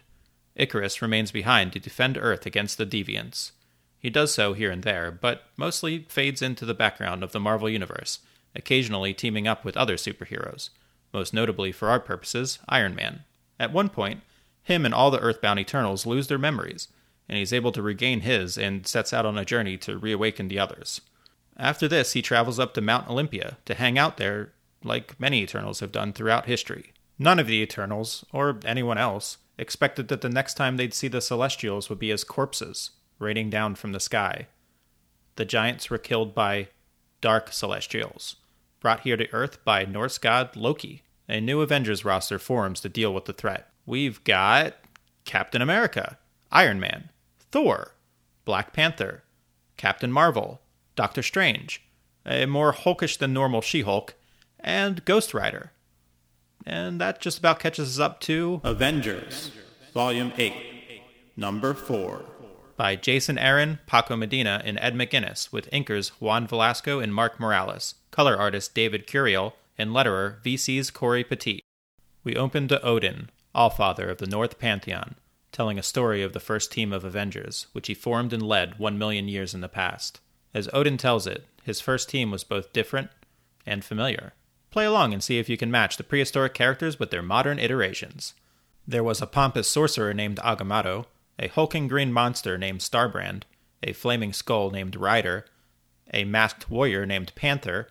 Icarus 0.57 1.00
remains 1.00 1.31
behind 1.31 1.73
to 1.73 1.79
defend 1.79 2.19
Earth 2.19 2.47
against 2.47 2.79
the 2.79 2.85
Deviants. 2.85 3.52
He 3.97 4.11
does 4.11 4.35
so 4.35 4.55
here 4.55 4.73
and 4.73 4.83
there, 4.83 5.12
but 5.12 5.45
mostly 5.57 6.05
fades 6.09 6.43
into 6.43 6.64
the 6.64 6.75
background 6.75 7.23
of 7.23 7.31
the 7.31 7.38
Marvel 7.38 7.71
Universe, 7.71 8.19
occasionally 8.57 9.14
teaming 9.14 9.47
up 9.47 9.64
with 9.64 9.76
other 9.76 9.95
superheroes, 9.95 10.71
most 11.14 11.33
notably 11.33 11.71
for 11.71 11.90
our 11.90 12.00
purposes, 12.00 12.59
Iron 12.69 12.97
Man. 12.97 13.23
At 13.57 13.73
one 13.73 13.88
point, 13.88 14.23
him 14.64 14.85
and 14.85 14.93
all 14.93 15.12
the 15.12 15.21
Earthbound 15.21 15.61
Eternals 15.61 16.07
lose 16.07 16.26
their 16.26 16.38
memories, 16.38 16.88
and 17.29 17.38
he's 17.38 17.52
able 17.52 17.71
to 17.71 17.83
regain 17.83 18.23
his 18.23 18.59
and 18.59 18.85
sets 18.85 19.12
out 19.12 19.26
on 19.26 19.38
a 19.38 19.45
journey 19.45 19.76
to 19.76 19.97
reawaken 19.97 20.49
the 20.49 20.59
others. 20.59 21.02
After 21.61 21.87
this, 21.87 22.14
he 22.14 22.23
travels 22.23 22.59
up 22.59 22.73
to 22.75 22.81
Mount 22.81 23.09
Olympia 23.11 23.59
to 23.67 23.75
hang 23.75 23.99
out 23.99 24.17
there 24.17 24.55
like 24.83 25.21
many 25.21 25.43
Eternals 25.43 25.81
have 25.81 25.93
done 25.93 26.14
throughout 26.14 26.47
history. 26.47 26.95
None 27.19 27.38
of 27.38 27.47
the 27.47 27.61
Eternals, 27.61 28.25
or 28.33 28.59
anyone 28.64 28.97
else, 28.97 29.37
expected 29.59 30.09
that 30.09 30.23
the 30.23 30.31
next 30.31 30.55
time 30.55 30.79
they'd 30.79 30.95
see 30.95 31.07
the 31.07 31.21
Celestials 31.21 31.90
would 31.90 31.99
be 31.99 32.11
as 32.11 32.25
corpses 32.25 32.93
raining 33.19 33.50
down 33.50 33.75
from 33.75 33.93
the 33.93 34.00
sky. 34.00 34.47
the 35.40 35.45
giants 35.47 35.88
were 35.88 35.97
killed 35.97 36.35
by 36.35 36.69
dark 37.23 37.50
celestials, 37.50 38.37
brought 38.79 39.00
here 39.00 39.17
to 39.17 39.33
Earth 39.33 39.64
by 39.64 39.87
Norse 39.87 40.19
god 40.19 40.55
Loki. 40.55 41.02
A 41.31 41.40
new 41.40 41.62
Avengers 41.62 42.05
roster 42.05 42.38
forms 42.38 42.81
to 42.81 42.90
deal 42.90 43.14
with 43.14 43.25
the 43.25 43.33
threat. 43.33 43.71
We've 43.87 44.23
got 44.25 44.75
Captain 45.25 45.62
America, 45.62 46.19
Iron 46.52 46.79
Man, 46.79 47.09
Thor, 47.52 47.95
Black 48.45 48.75
Panther, 48.75 49.23
Captain 49.79 50.12
Marvel, 50.12 50.61
Doctor 50.97 51.23
Strange, 51.23 51.83
a 52.27 52.47
more 52.47 52.73
hulkish 52.73 53.17
than 53.19 53.33
normal 53.33 53.61
She 53.61 53.83
Hulk, 53.83 54.15
and 54.59 55.05
Ghost 55.05 55.33
Rider. 55.33 55.73
And 56.67 57.01
that 57.01 57.21
just 57.21 57.39
about 57.39 57.59
catches 57.59 57.99
us 57.99 58.03
up 58.03 58.21
to 58.23 58.61
Avengers, 58.65 59.51
Volume 59.95 60.33
8, 60.37 60.53
Number 61.37 61.73
4. 61.75 62.25
by 62.77 62.97
Jason 62.97 63.39
Aaron, 63.39 63.79
Paco 63.87 64.17
Medina, 64.17 64.63
and 64.65 64.79
Ed 64.81 64.95
McGuinness, 64.95 65.53
with 65.53 65.71
inkers 65.71 66.09
Juan 66.21 66.47
Velasco 66.47 66.99
and 66.99 67.15
Mark 67.15 67.39
Morales, 67.41 67.95
color 68.11 68.37
artist 68.37 68.75
David 68.75 69.07
Curiel, 69.07 69.53
and 69.79 69.91
letterer 69.91 70.43
VC's 70.43 70.91
Corey 70.91 71.25
Petit. 71.25 71.61
We 72.25 72.37
open 72.37 72.69
to 72.69 72.83
Odin, 72.83 73.31
Allfather 73.55 74.11
of 74.11 74.19
the 74.19 74.27
North 74.27 74.59
Pantheon, 74.59 75.15
telling 75.53 75.79
a 75.79 75.83
story 75.83 76.23
of 76.23 76.33
the 76.33 76.41
first 76.41 76.71
team 76.71 76.93
of 76.93 77.05
Avengers, 77.05 77.67
which 77.73 77.87
he 77.87 77.95
formed 77.95 78.33
and 78.33 78.43
led 78.43 78.79
one 78.79 78.99
million 78.99 79.29
years 79.29 79.55
in 79.55 79.63
the 79.63 79.69
past. 79.69 80.21
As 80.52 80.69
Odin 80.73 80.97
tells 80.97 81.26
it, 81.26 81.47
his 81.62 81.80
first 81.80 82.09
team 82.09 82.30
was 82.30 82.45
both 82.45 82.73
different 82.73 83.11
and 83.66 83.85
familiar. 83.85 84.33
Play 84.71 84.85
along 84.85 85.12
and 85.12 85.23
see 85.23 85.38
if 85.38 85.49
you 85.49 85.57
can 85.57 85.71
match 85.71 85.97
the 85.97 86.04
prehistoric 86.04 86.54
characters 86.54 86.99
with 86.99 87.11
their 87.11 87.23
modern 87.23 87.59
iterations. 87.59 88.35
There 88.87 89.04
was 89.04 89.21
a 89.21 89.26
pompous 89.26 89.69
sorcerer 89.69 90.14
named 90.14 90.38
Agamotto, 90.38 91.07
a 91.38 91.49
hulking 91.49 91.88
green 91.88 92.12
monster 92.12 92.59
named 92.59 92.80
Starbrand, 92.80 93.42
a 93.83 93.92
flaming 93.92 94.33
skull 94.33 94.71
named 94.71 94.97
Ryder, 94.97 95.47
a 96.12 96.25
masked 96.25 96.71
warrior 96.71 97.07
named 97.07 97.33
Panther, 97.35 97.88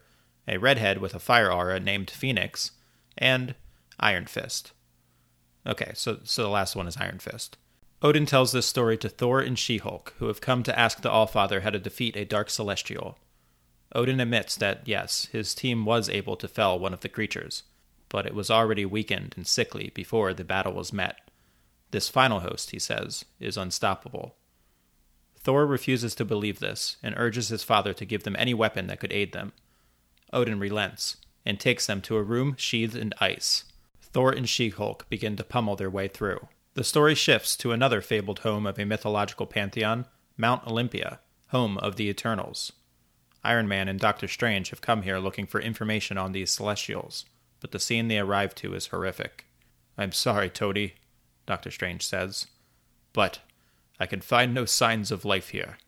a 0.47 0.57
redhead 0.57 0.99
with 0.99 1.15
a 1.15 1.19
fire 1.19 1.51
aura 1.51 1.79
named 1.79 2.09
Phoenix, 2.09 2.71
and 3.17 3.55
Iron 3.99 4.25
Fist. 4.25 4.71
Okay, 5.65 5.91
so 5.93 6.19
so 6.23 6.43
the 6.43 6.49
last 6.49 6.75
one 6.75 6.87
is 6.87 6.97
Iron 6.97 7.19
Fist. 7.19 7.57
Odin 8.01 8.25
tells 8.25 8.53
this 8.53 8.65
story 8.65 8.97
to 8.97 9.09
Thor 9.09 9.41
and 9.41 9.59
She-Hulk, 9.59 10.13
who 10.19 10.27
have 10.27 10.39
come 10.39 10.63
to 10.63 10.79
ask 10.79 11.01
the 11.01 11.09
Allfather 11.09 11.61
how 11.61 11.69
to 11.69 11.79
defeat 11.79 12.15
a 12.15 12.23
dark 12.23 12.49
celestial. 12.49 13.17
Odin 13.93 14.21
admits 14.21 14.55
that 14.55 14.87
yes, 14.87 15.25
his 15.33 15.53
team 15.53 15.83
was 15.83 16.07
able 16.07 16.37
to 16.37 16.47
fell 16.47 16.79
one 16.79 16.93
of 16.93 17.01
the 17.01 17.09
creatures, 17.09 17.63
but 18.07 18.25
it 18.25 18.33
was 18.33 18.49
already 18.49 18.85
weakened 18.85 19.33
and 19.35 19.45
sickly 19.45 19.91
before 19.93 20.33
the 20.33 20.45
battle 20.45 20.73
was 20.73 20.93
met. 20.93 21.17
This 21.91 22.07
final 22.07 22.39
host, 22.39 22.71
he 22.71 22.79
says, 22.79 23.25
is 23.39 23.57
unstoppable. 23.57 24.35
Thor 25.37 25.65
refuses 25.65 26.15
to 26.15 26.25
believe 26.25 26.59
this 26.59 26.97
and 27.03 27.15
urges 27.17 27.49
his 27.49 27.63
father 27.63 27.93
to 27.93 28.05
give 28.05 28.23
them 28.23 28.35
any 28.37 28.53
weapon 28.53 28.87
that 28.87 28.99
could 28.99 29.11
aid 29.11 29.33
them. 29.33 29.51
Odin 30.31 30.59
relents 30.59 31.17
and 31.45 31.59
takes 31.59 31.85
them 31.85 32.01
to 32.01 32.15
a 32.15 32.23
room 32.23 32.55
sheathed 32.57 32.95
in 32.95 33.13
ice. 33.19 33.65
Thor 34.01 34.31
and 34.31 34.47
She 34.47 34.69
Hulk 34.69 35.09
begin 35.09 35.35
to 35.35 35.43
pummel 35.43 35.75
their 35.75 35.89
way 35.89 36.07
through. 36.07 36.47
The 36.79 36.85
story 36.85 37.13
shifts 37.13 37.57
to 37.57 37.73
another 37.73 37.99
fabled 37.99 38.39
home 38.39 38.65
of 38.65 38.79
a 38.79 38.85
mythological 38.85 39.45
pantheon, 39.45 40.05
Mount 40.37 40.65
Olympia, 40.65 41.19
home 41.49 41.77
of 41.79 41.97
the 41.97 42.07
Eternals. 42.07 42.71
Iron 43.43 43.67
Man 43.67 43.89
and 43.89 43.99
Doctor 43.99 44.29
Strange 44.29 44.69
have 44.69 44.79
come 44.79 45.01
here 45.01 45.19
looking 45.19 45.45
for 45.45 45.59
information 45.59 46.17
on 46.17 46.31
these 46.31 46.51
celestials, 46.51 47.25
but 47.59 47.71
the 47.71 47.81
scene 47.81 48.07
they 48.07 48.17
arrive 48.17 48.55
to 48.55 48.73
is 48.75 48.87
horrific. 48.87 49.45
I'm 49.97 50.13
sorry, 50.13 50.49
Toady, 50.49 50.93
Doctor 51.45 51.69
Strange 51.69 52.05
says, 52.07 52.47
but 53.11 53.39
I 53.99 54.05
can 54.05 54.21
find 54.21 54.53
no 54.53 54.63
signs 54.63 55.11
of 55.11 55.25
life 55.25 55.49
here. 55.49 55.79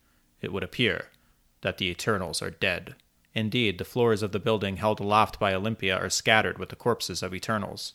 It 0.42 0.52
would 0.52 0.62
appear 0.62 1.06
that 1.62 1.78
the 1.78 1.88
Eternals 1.88 2.42
are 2.42 2.50
dead. 2.50 2.96
Indeed, 3.32 3.78
the 3.78 3.86
floors 3.86 4.22
of 4.22 4.32
the 4.32 4.38
building 4.38 4.76
held 4.76 5.00
aloft 5.00 5.40
by 5.40 5.54
Olympia 5.54 5.96
are 5.96 6.10
scattered 6.10 6.58
with 6.58 6.68
the 6.68 6.76
corpses 6.76 7.22
of 7.22 7.32
Eternals. 7.32 7.94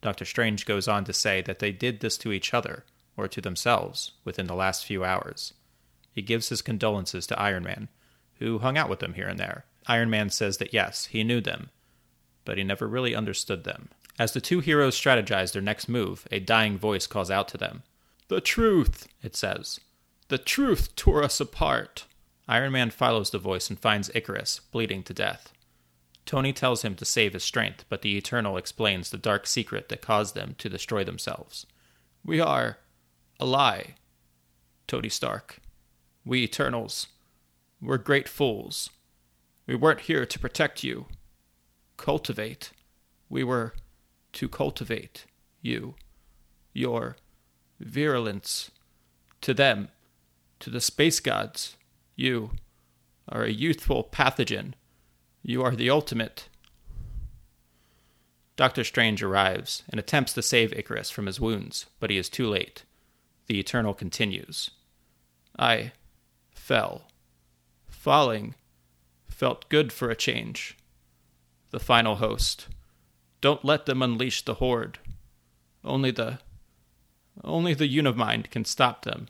Dr. 0.00 0.24
Strange 0.24 0.64
goes 0.64 0.86
on 0.86 1.04
to 1.04 1.12
say 1.12 1.42
that 1.42 1.58
they 1.58 1.72
did 1.72 2.00
this 2.00 2.16
to 2.18 2.32
each 2.32 2.54
other, 2.54 2.84
or 3.16 3.28
to 3.28 3.40
themselves, 3.40 4.12
within 4.24 4.46
the 4.46 4.54
last 4.54 4.84
few 4.84 5.04
hours. 5.04 5.54
He 6.12 6.22
gives 6.22 6.48
his 6.48 6.62
condolences 6.62 7.26
to 7.26 7.40
Iron 7.40 7.64
Man, 7.64 7.88
who 8.38 8.58
hung 8.58 8.78
out 8.78 8.88
with 8.88 9.00
them 9.00 9.14
here 9.14 9.28
and 9.28 9.38
there. 9.38 9.64
Iron 9.86 10.10
Man 10.10 10.30
says 10.30 10.58
that 10.58 10.72
yes, 10.72 11.06
he 11.06 11.24
knew 11.24 11.40
them, 11.40 11.70
but 12.44 12.58
he 12.58 12.64
never 12.64 12.86
really 12.86 13.14
understood 13.14 13.64
them. 13.64 13.88
As 14.18 14.32
the 14.32 14.40
two 14.40 14.60
heroes 14.60 14.98
strategize 14.98 15.52
their 15.52 15.62
next 15.62 15.88
move, 15.88 16.26
a 16.30 16.40
dying 16.40 16.76
voice 16.76 17.06
calls 17.06 17.30
out 17.30 17.48
to 17.48 17.56
them. 17.56 17.82
The 18.28 18.40
truth, 18.40 19.08
it 19.22 19.36
says. 19.36 19.80
The 20.28 20.38
truth 20.38 20.94
tore 20.96 21.22
us 21.22 21.40
apart. 21.40 22.04
Iron 22.48 22.72
Man 22.72 22.90
follows 22.90 23.30
the 23.30 23.38
voice 23.38 23.70
and 23.70 23.78
finds 23.78 24.10
Icarus, 24.14 24.60
bleeding 24.72 25.02
to 25.04 25.14
death. 25.14 25.52
Tony 26.28 26.52
tells 26.52 26.82
him 26.82 26.94
to 26.94 27.06
save 27.06 27.32
his 27.32 27.42
strength, 27.42 27.86
but 27.88 28.02
the 28.02 28.18
Eternal 28.18 28.58
explains 28.58 29.08
the 29.08 29.16
dark 29.16 29.46
secret 29.46 29.88
that 29.88 30.02
caused 30.02 30.34
them 30.34 30.54
to 30.58 30.68
destroy 30.68 31.02
themselves. 31.02 31.64
We 32.22 32.38
are 32.38 32.76
a 33.40 33.46
lie, 33.46 33.94
Tony 34.86 35.08
Stark. 35.08 35.60
We 36.26 36.42
Eternals. 36.42 37.06
We're 37.80 37.96
great 37.96 38.28
fools. 38.28 38.90
We 39.66 39.74
weren't 39.74 40.00
here 40.00 40.26
to 40.26 40.38
protect 40.38 40.84
you. 40.84 41.06
Cultivate. 41.96 42.72
We 43.30 43.42
were 43.42 43.72
to 44.34 44.50
cultivate 44.50 45.24
you. 45.62 45.94
Your 46.74 47.16
virulence. 47.80 48.70
To 49.40 49.54
them, 49.54 49.88
to 50.60 50.68
the 50.68 50.82
space 50.82 51.20
gods, 51.20 51.78
you 52.16 52.50
are 53.30 53.44
a 53.44 53.50
youthful 53.50 54.04
pathogen. 54.04 54.74
You 55.48 55.62
are 55.62 55.74
the 55.74 55.88
ultimate. 55.88 56.46
Doctor 58.56 58.84
Strange 58.84 59.22
arrives 59.22 59.82
and 59.88 59.98
attempts 59.98 60.34
to 60.34 60.42
save 60.42 60.74
Icarus 60.74 61.08
from 61.08 61.24
his 61.24 61.40
wounds, 61.40 61.86
but 62.00 62.10
he 62.10 62.18
is 62.18 62.28
too 62.28 62.46
late. 62.46 62.84
The 63.46 63.58
Eternal 63.58 63.94
continues. 63.94 64.72
I 65.58 65.92
fell. 66.50 67.04
Falling 67.88 68.56
felt 69.26 69.70
good 69.70 69.90
for 69.90 70.10
a 70.10 70.14
change. 70.14 70.76
The 71.70 71.80
final 71.80 72.16
host. 72.16 72.68
Don't 73.40 73.64
let 73.64 73.86
them 73.86 74.02
unleash 74.02 74.44
the 74.44 74.56
horde. 74.56 74.98
Only 75.82 76.10
the 76.10 76.40
only 77.42 77.72
the 77.72 77.88
Unimind 77.88 78.50
can 78.50 78.66
stop 78.66 79.06
them. 79.06 79.28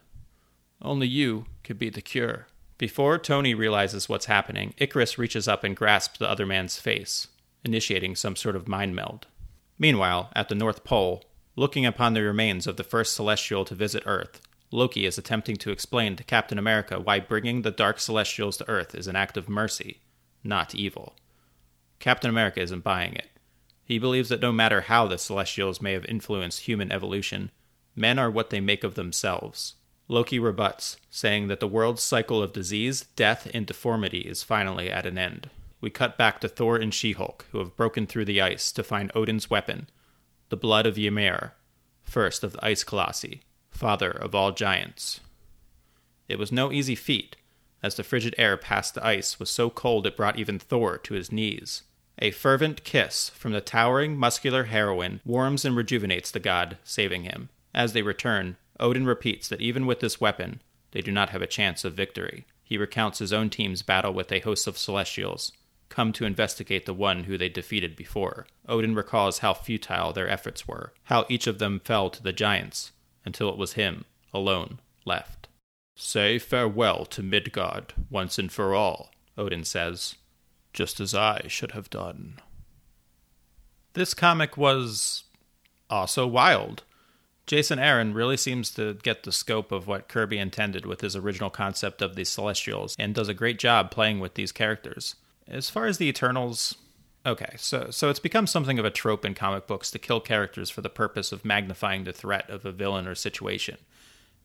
Only 0.82 1.06
you 1.06 1.46
could 1.62 1.78
be 1.78 1.90
the 1.90 2.02
cure. 2.02 2.48
Before 2.78 3.18
Tony 3.18 3.54
realizes 3.54 4.08
what's 4.08 4.26
happening, 4.26 4.72
Icarus 4.78 5.18
reaches 5.18 5.48
up 5.48 5.64
and 5.64 5.74
grasps 5.74 6.18
the 6.18 6.30
other 6.30 6.46
man's 6.46 6.78
face, 6.78 7.26
initiating 7.64 8.14
some 8.14 8.36
sort 8.36 8.54
of 8.54 8.68
mind 8.68 8.94
meld. 8.94 9.26
Meanwhile, 9.80 10.30
at 10.36 10.48
the 10.48 10.54
North 10.54 10.84
Pole, 10.84 11.24
looking 11.56 11.84
upon 11.84 12.14
the 12.14 12.22
remains 12.22 12.68
of 12.68 12.76
the 12.76 12.84
first 12.84 13.14
celestial 13.14 13.64
to 13.64 13.74
visit 13.74 14.04
Earth, 14.06 14.40
Loki 14.70 15.06
is 15.06 15.18
attempting 15.18 15.56
to 15.56 15.72
explain 15.72 16.14
to 16.14 16.22
Captain 16.22 16.58
America 16.58 17.00
why 17.00 17.18
bringing 17.18 17.62
the 17.62 17.72
Dark 17.72 17.98
Celestials 17.98 18.56
to 18.58 18.68
Earth 18.68 18.94
is 18.94 19.08
an 19.08 19.16
act 19.16 19.36
of 19.36 19.48
mercy, 19.48 20.00
not 20.44 20.74
evil. 20.74 21.16
Captain 21.98 22.30
America 22.30 22.60
isn't 22.60 22.84
buying 22.84 23.14
it. 23.14 23.28
He 23.84 23.98
believes 23.98 24.28
that 24.28 24.42
no 24.42 24.52
matter 24.52 24.82
how 24.82 25.08
the 25.08 25.18
Celestials 25.18 25.82
may 25.82 25.94
have 25.94 26.04
influenced 26.04 26.60
human 26.60 26.92
evolution, 26.92 27.50
men 27.96 28.20
are 28.20 28.30
what 28.30 28.50
they 28.50 28.60
make 28.60 28.84
of 28.84 28.94
themselves. 28.94 29.74
Loki 30.08 30.38
rebuts, 30.38 30.96
saying 31.10 31.48
that 31.48 31.60
the 31.60 31.68
world's 31.68 32.02
cycle 32.02 32.42
of 32.42 32.52
disease, 32.52 33.06
death, 33.14 33.46
and 33.52 33.66
deformity 33.66 34.20
is 34.20 34.42
finally 34.42 34.90
at 34.90 35.04
an 35.04 35.18
end. 35.18 35.50
We 35.80 35.90
cut 35.90 36.16
back 36.16 36.40
to 36.40 36.48
Thor 36.48 36.76
and 36.76 36.92
She 36.92 37.12
Hulk, 37.12 37.44
who 37.52 37.58
have 37.58 37.76
broken 37.76 38.06
through 38.06 38.24
the 38.24 38.40
ice 38.40 38.72
to 38.72 38.82
find 38.82 39.12
Odin's 39.14 39.50
weapon, 39.50 39.88
the 40.48 40.56
blood 40.56 40.86
of 40.86 40.98
Ymir, 40.98 41.52
first 42.02 42.42
of 42.42 42.52
the 42.52 42.64
Ice 42.64 42.82
Colossi, 42.82 43.42
father 43.70 44.10
of 44.10 44.34
all 44.34 44.50
giants. 44.50 45.20
It 46.26 46.38
was 46.38 46.50
no 46.50 46.72
easy 46.72 46.94
feat, 46.94 47.36
as 47.82 47.94
the 47.94 48.02
frigid 48.02 48.34
air 48.38 48.56
past 48.56 48.94
the 48.94 49.06
ice 49.06 49.38
was 49.38 49.50
so 49.50 49.70
cold 49.70 50.06
it 50.06 50.16
brought 50.16 50.38
even 50.38 50.58
Thor 50.58 50.98
to 50.98 51.14
his 51.14 51.30
knees. 51.30 51.82
A 52.18 52.32
fervent 52.32 52.82
kiss 52.82 53.28
from 53.30 53.52
the 53.52 53.60
towering, 53.60 54.16
muscular 54.16 54.64
heroine 54.64 55.20
warms 55.24 55.64
and 55.64 55.76
rejuvenates 55.76 56.30
the 56.30 56.40
god, 56.40 56.78
saving 56.82 57.22
him. 57.22 57.50
As 57.72 57.92
they 57.92 58.02
return, 58.02 58.56
Odin 58.80 59.06
repeats 59.06 59.48
that 59.48 59.60
even 59.60 59.86
with 59.86 60.00
this 60.00 60.20
weapon, 60.20 60.60
they 60.92 61.00
do 61.00 61.10
not 61.10 61.30
have 61.30 61.42
a 61.42 61.46
chance 61.46 61.84
of 61.84 61.94
victory. 61.94 62.46
He 62.62 62.78
recounts 62.78 63.18
his 63.18 63.32
own 63.32 63.50
team's 63.50 63.82
battle 63.82 64.12
with 64.12 64.30
a 64.30 64.40
host 64.40 64.66
of 64.66 64.78
celestials, 64.78 65.52
come 65.88 66.12
to 66.12 66.24
investigate 66.24 66.86
the 66.86 66.94
one 66.94 67.24
who 67.24 67.38
they 67.38 67.48
defeated 67.48 67.96
before. 67.96 68.46
Odin 68.68 68.94
recalls 68.94 69.38
how 69.38 69.54
futile 69.54 70.12
their 70.12 70.28
efforts 70.28 70.68
were, 70.68 70.92
how 71.04 71.24
each 71.28 71.46
of 71.46 71.58
them 71.58 71.80
fell 71.80 72.10
to 72.10 72.22
the 72.22 72.32
giants, 72.32 72.92
until 73.24 73.48
it 73.48 73.56
was 73.56 73.72
him, 73.72 74.04
alone, 74.32 74.80
left. 75.04 75.48
Say 75.96 76.38
farewell 76.38 77.04
to 77.06 77.22
Midgard, 77.22 77.94
once 78.10 78.38
and 78.38 78.52
for 78.52 78.74
all, 78.74 79.10
Odin 79.36 79.64
says, 79.64 80.16
just 80.72 81.00
as 81.00 81.14
I 81.14 81.46
should 81.48 81.72
have 81.72 81.90
done. 81.90 82.40
This 83.94 84.14
comic 84.14 84.56
was 84.56 85.24
also 85.90 86.26
wild. 86.26 86.84
Jason 87.48 87.78
Aaron 87.78 88.12
really 88.12 88.36
seems 88.36 88.70
to 88.74 88.94
get 89.02 89.22
the 89.22 89.32
scope 89.32 89.72
of 89.72 89.86
what 89.86 90.06
Kirby 90.06 90.36
intended 90.36 90.84
with 90.84 91.00
his 91.00 91.16
original 91.16 91.48
concept 91.48 92.02
of 92.02 92.14
the 92.14 92.24
Celestials 92.24 92.94
and 92.98 93.14
does 93.14 93.28
a 93.28 93.34
great 93.34 93.58
job 93.58 93.90
playing 93.90 94.20
with 94.20 94.34
these 94.34 94.52
characters. 94.52 95.14
As 95.48 95.70
far 95.70 95.86
as 95.86 95.96
the 95.96 96.08
Eternals, 96.08 96.76
okay, 97.24 97.54
so 97.56 97.88
so 97.90 98.10
it's 98.10 98.20
become 98.20 98.46
something 98.46 98.78
of 98.78 98.84
a 98.84 98.90
trope 98.90 99.24
in 99.24 99.32
comic 99.32 99.66
books 99.66 99.90
to 99.92 99.98
kill 99.98 100.20
characters 100.20 100.68
for 100.68 100.82
the 100.82 100.90
purpose 100.90 101.32
of 101.32 101.42
magnifying 101.42 102.04
the 102.04 102.12
threat 102.12 102.48
of 102.50 102.66
a 102.66 102.70
villain 102.70 103.08
or 103.08 103.14
situation. 103.14 103.78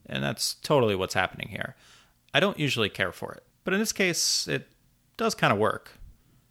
And 0.06 0.24
that's 0.24 0.54
totally 0.54 0.96
what's 0.96 1.12
happening 1.12 1.48
here. 1.48 1.76
I 2.32 2.40
don't 2.40 2.58
usually 2.58 2.88
care 2.88 3.12
for 3.12 3.32
it, 3.32 3.42
but 3.64 3.74
in 3.74 3.80
this 3.80 3.92
case 3.92 4.48
it 4.48 4.66
does 5.18 5.34
kind 5.34 5.52
of 5.52 5.58
work. 5.58 5.98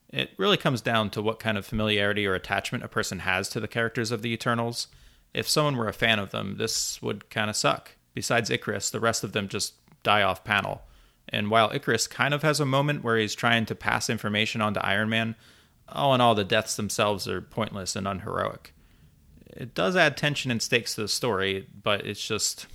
It 0.09 0.29
really 0.37 0.57
comes 0.57 0.81
down 0.81 1.09
to 1.11 1.21
what 1.23 1.39
kind 1.39 1.57
of 1.57 1.65
familiarity 1.65 2.27
or 2.27 2.35
attachment 2.35 2.83
a 2.83 2.87
person 2.87 3.19
has 3.19 3.49
to 3.49 3.59
the 3.59 3.67
characters 3.67 4.11
of 4.11 4.21
the 4.21 4.31
Eternals. 4.31 4.87
If 5.33 5.49
someone 5.49 5.77
were 5.77 5.87
a 5.87 5.93
fan 5.93 6.19
of 6.19 6.31
them, 6.31 6.57
this 6.57 7.01
would 7.01 7.29
kind 7.29 7.49
of 7.49 7.55
suck. 7.55 7.91
Besides 8.13 8.49
Icarus, 8.49 8.89
the 8.89 8.99
rest 8.99 9.23
of 9.23 9.31
them 9.31 9.47
just 9.47 9.73
die 10.03 10.21
off 10.21 10.43
panel. 10.43 10.83
And 11.29 11.49
while 11.49 11.71
Icarus 11.73 12.07
kind 12.07 12.33
of 12.33 12.43
has 12.43 12.59
a 12.59 12.65
moment 12.65 13.03
where 13.03 13.17
he's 13.17 13.33
trying 13.33 13.65
to 13.65 13.75
pass 13.75 14.09
information 14.09 14.61
on 14.61 14.73
to 14.75 14.85
Iron 14.85 15.09
Man, 15.09 15.35
all 15.89 16.13
in 16.13 16.21
all, 16.21 16.35
the 16.35 16.43
deaths 16.43 16.75
themselves 16.75 17.27
are 17.27 17.41
pointless 17.41 17.95
and 17.95 18.07
unheroic. 18.07 18.73
It 19.47 19.73
does 19.73 19.95
add 19.95 20.17
tension 20.17 20.51
and 20.51 20.61
stakes 20.61 20.95
to 20.95 21.01
the 21.01 21.07
story, 21.07 21.67
but 21.81 22.05
it's 22.05 22.25
just, 22.25 22.67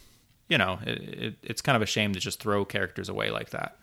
you 0.49 0.59
know, 0.59 0.79
it, 0.85 0.99
it, 1.03 1.35
it's 1.43 1.63
kind 1.63 1.77
of 1.77 1.83
a 1.83 1.87
shame 1.87 2.13
to 2.15 2.21
just 2.21 2.41
throw 2.41 2.65
characters 2.65 3.09
away 3.09 3.31
like 3.31 3.51
that. 3.51 3.77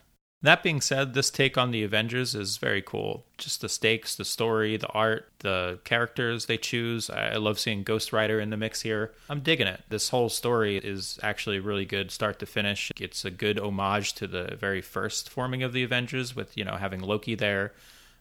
That 0.46 0.62
being 0.62 0.80
said, 0.80 1.16
this 1.16 1.32
take 1.32 1.58
on 1.58 1.72
the 1.72 1.84
Avengers 1.84 2.36
is 2.36 2.58
very 2.58 2.84
cool. 2.84 3.26
Just 3.36 3.62
the 3.62 3.70
stakes, 3.70 4.16
the 4.16 4.24
story, 4.24 4.78
the 4.78 4.88
art, 4.90 5.28
the 5.40 5.80
characters 5.86 6.46
they 6.46 6.58
choose. 6.58 7.10
I 7.10 7.38
love 7.38 7.58
seeing 7.58 7.82
Ghost 7.82 8.14
Rider 8.14 8.40
in 8.40 8.52
the 8.52 8.58
mix 8.58 8.82
here. 8.82 9.12
I'm 9.28 9.40
digging 9.40 9.66
it. 9.66 9.82
This 9.90 10.10
whole 10.10 10.30
story 10.30 10.78
is 10.78 11.18
actually 11.24 11.58
really 11.58 11.84
good 11.84 12.12
start 12.12 12.38
to 12.40 12.46
finish. 12.46 12.92
It's 13.00 13.26
a 13.26 13.32
good 13.32 13.58
homage 13.58 14.14
to 14.14 14.28
the 14.28 14.56
very 14.56 14.82
first 14.82 15.32
forming 15.32 15.64
of 15.64 15.74
the 15.74 15.82
Avengers 15.82 16.36
with, 16.36 16.56
you 16.56 16.64
know, 16.64 16.76
having 16.76 17.02
Loki 17.02 17.34
there. 17.34 17.74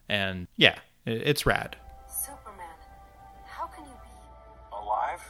And 0.09 0.47
yeah, 0.57 0.79
it's 1.05 1.45
rad. 1.45 1.77
Superman, 2.09 2.65
how 3.47 3.67
can 3.67 3.85
you 3.85 3.91
be? 3.91 4.73
Alive? 4.73 5.21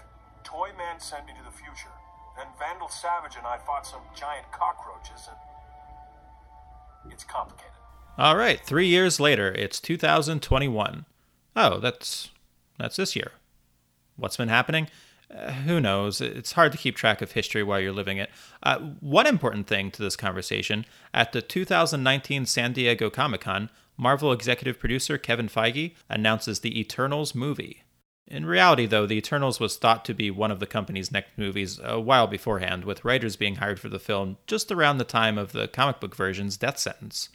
Toy 0.45 0.71
Man 0.79 1.01
sent 1.01 1.27
me 1.27 1.33
to 1.33 1.45
the 1.45 1.57
future. 1.57 1.91
Then 2.37 2.47
Vandal 2.57 2.89
Savage 2.89 3.35
and 3.37 3.47
I 3.49 3.59
fought 3.59 3.85
some 3.85 4.03
giant 4.15 4.47
cockroaches 4.53 5.27
and. 5.29 5.54
It's 7.11 7.25
complicated. 7.25 7.73
All 8.17 8.37
right, 8.37 8.61
three 8.61 8.87
years 8.87 9.19
later, 9.19 9.53
it's 9.53 9.81
2021. 9.81 11.05
Oh, 11.57 11.79
that's 11.79 12.31
that's 12.79 12.97
this 12.97 13.17
year. 13.17 13.33
What's 14.17 14.37
been 14.37 14.49
happening? 14.49 14.89
Uh, 15.35 15.51
who 15.53 15.81
knows? 15.81 16.21
It's 16.21 16.53
hard 16.53 16.73
to 16.73 16.79
keep 16.79 16.97
track 16.97 17.23
of 17.23 17.33
history 17.33 17.63
while 17.63 17.81
you're 17.81 17.93
living 17.93 18.19
it. 18.19 18.31
Uh, 18.63 18.79
one 19.01 19.27
important 19.27 19.67
thing 19.67 19.91
to 19.93 20.03
this 20.03 20.17
conversation 20.17 20.85
at 21.13 21.33
the 21.33 21.43
2019 21.43 22.47
San 22.47 22.73
Diego 22.73 23.11
Comic 23.11 23.43
Con, 23.43 23.71
Marvel 23.97 24.33
executive 24.33 24.79
producer 24.79 25.19
Kevin 25.19 25.49
Feige 25.49 25.95
announces 26.09 26.61
the 26.61 26.79
Eternals 26.79 27.35
movie. 27.35 27.84
In 28.27 28.47
reality, 28.47 28.87
though, 28.87 29.07
The 29.07 29.19
Eternals 29.19 29.61
was 29.61 29.77
thought 29.77 30.05
to 30.07 30.15
be 30.15 30.31
one 30.31 30.51
of 30.51 30.59
the 30.59 30.67
company's 30.67 31.13
next 31.13 31.37
movies 31.37 31.79
a 31.83 32.01
while 32.01 32.27
beforehand, 32.27 32.85
with 32.85 33.05
writers 33.05 33.37
being 33.37 33.57
hired 33.57 33.79
for 33.79 33.91
the 33.91 33.99
film 33.99 34.39
just 34.47 34.73
around 34.73 34.97
the 34.97 35.05
time 35.05 35.37
of 35.37 35.53
the 35.53 35.69
comic 35.69 36.01
book 36.01 36.17
version's 36.17 36.57
death 36.57 36.79
sentence. 36.79 37.29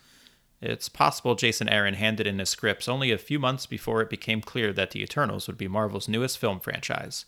It's 0.61 0.89
possible 0.89 1.35
Jason 1.35 1.69
Aaron 1.69 1.93
handed 1.93 2.27
in 2.27 2.39
his 2.39 2.49
scripts 2.49 2.89
only 2.89 3.11
a 3.11 3.17
few 3.17 3.39
months 3.39 3.65
before 3.65 4.01
it 4.01 4.09
became 4.09 4.41
clear 4.41 4.73
that 4.73 4.91
The 4.91 5.03
Eternals 5.03 5.47
would 5.47 5.57
be 5.57 5.67
Marvel's 5.67 6.09
newest 6.09 6.37
film 6.37 6.59
franchise. 6.59 7.25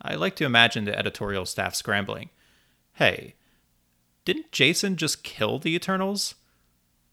I 0.00 0.14
like 0.14 0.36
to 0.36 0.46
imagine 0.46 0.84
the 0.84 0.98
editorial 0.98 1.44
staff 1.44 1.74
scrambling. 1.74 2.30
Hey, 2.94 3.34
didn't 4.24 4.52
Jason 4.52 4.96
just 4.96 5.24
kill 5.24 5.58
the 5.58 5.74
Eternals? 5.74 6.36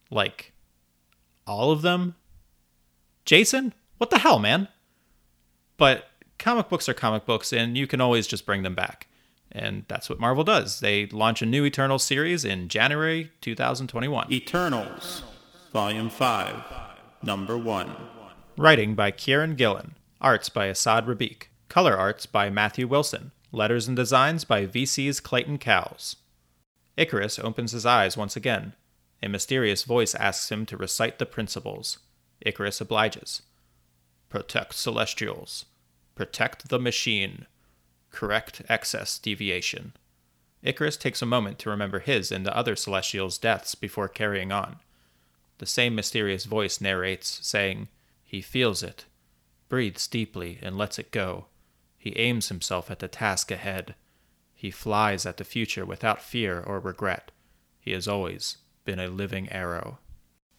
Like, 0.09 0.53
all 1.45 1.71
of 1.71 1.81
them? 1.81 2.15
Jason? 3.25 3.73
What 3.97 4.09
the 4.09 4.19
hell, 4.19 4.39
man? 4.39 4.69
But 5.77 6.09
comic 6.39 6.69
books 6.69 6.89
are 6.89 6.93
comic 6.93 7.25
books, 7.25 7.53
and 7.53 7.77
you 7.77 7.87
can 7.87 8.01
always 8.01 8.27
just 8.27 8.45
bring 8.45 8.63
them 8.63 8.75
back. 8.75 9.07
And 9.51 9.85
that's 9.87 10.09
what 10.09 10.19
Marvel 10.19 10.43
does. 10.43 10.81
They 10.81 11.05
launch 11.07 11.41
a 11.41 11.45
new 11.45 11.65
Eternals 11.65 12.03
series 12.03 12.43
in 12.43 12.67
January 12.67 13.31
2021. 13.41 14.31
Eternals, 14.31 15.23
Volume 15.71 16.09
5, 16.09 16.63
Number 17.23 17.57
1. 17.57 17.95
Writing 18.57 18.95
by 18.95 19.11
Kieran 19.11 19.55
Gillen. 19.55 19.95
Arts 20.19 20.49
by 20.49 20.67
Esad 20.67 21.05
Ribić. 21.05 21.43
Color 21.69 21.95
arts 21.95 22.25
by 22.25 22.49
Matthew 22.49 22.87
Wilson. 22.87 23.31
Letters 23.51 23.87
and 23.87 23.95
designs 23.95 24.43
by 24.43 24.65
VC's 24.65 25.19
Clayton 25.19 25.57
Cowles. 25.57 26.17
Icarus 26.97 27.39
opens 27.39 27.71
his 27.71 27.85
eyes 27.85 28.17
once 28.17 28.35
again. 28.35 28.73
A 29.23 29.29
mysterious 29.29 29.83
voice 29.83 30.15
asks 30.15 30.51
him 30.51 30.65
to 30.67 30.77
recite 30.77 31.19
the 31.19 31.25
principles. 31.25 31.99
Icarus 32.41 32.81
obliges. 32.81 33.41
Protect 34.29 34.73
Celestials. 34.73 35.65
Protect 36.13 36.67
the 36.67 36.79
machine. 36.79 37.45
Correct 38.11 38.61
excess 38.67 39.17
deviation. 39.17 39.93
Icarus 40.61 40.97
takes 40.97 41.21
a 41.21 41.25
moment 41.25 41.59
to 41.59 41.69
remember 41.69 41.99
his 41.99 42.29
and 42.29 42.45
the 42.45 42.55
other 42.55 42.75
Celestials' 42.75 43.37
deaths 43.37 43.73
before 43.73 44.09
carrying 44.09 44.51
on. 44.51 44.79
The 45.59 45.65
same 45.65 45.95
mysterious 45.95 46.43
voice 46.43 46.81
narrates, 46.81 47.39
saying, 47.41 47.87
He 48.21 48.41
feels 48.41 48.83
it, 48.83 49.05
breathes 49.69 50.07
deeply, 50.07 50.59
and 50.61 50.77
lets 50.77 50.99
it 50.99 51.11
go. 51.11 51.45
He 51.97 52.17
aims 52.17 52.49
himself 52.49 52.91
at 52.91 52.99
the 52.99 53.07
task 53.07 53.49
ahead. 53.49 53.95
He 54.53 54.71
flies 54.71 55.25
at 55.25 55.37
the 55.37 55.45
future 55.45 55.85
without 55.85 56.21
fear 56.21 56.59
or 56.59 56.81
regret. 56.81 57.31
He 57.79 57.91
has 57.93 58.09
always 58.09 58.57
been 58.83 58.99
a 58.99 59.07
living 59.07 59.49
arrow. 59.51 59.99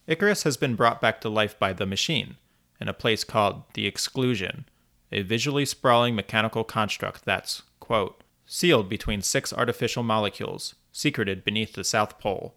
Icarus 0.07 0.45
has 0.45 0.57
been 0.57 0.75
brought 0.75 1.03
back 1.03 1.21
to 1.21 1.29
life 1.29 1.59
by 1.59 1.75
the 1.75 1.85
machine 1.85 2.37
in 2.81 2.89
a 2.89 2.95
place 2.95 3.25
called 3.25 3.63
the 3.75 3.87
Exclusion, 3.87 4.67
a 5.11 5.23
visually 5.23 5.65
sprawling 5.65 6.15
mechanical 6.15 6.65
construct 6.65 7.25
that's, 7.25 7.63
quote, 7.81 8.23
sealed 8.47 8.89
between 8.89 9.23
six 9.23 9.53
artificial 9.53 10.03
molecules, 10.03 10.75
secreted 10.93 11.45
beneath 11.45 11.75
the 11.75 11.85
South 11.85 12.19
Pole. 12.19 12.55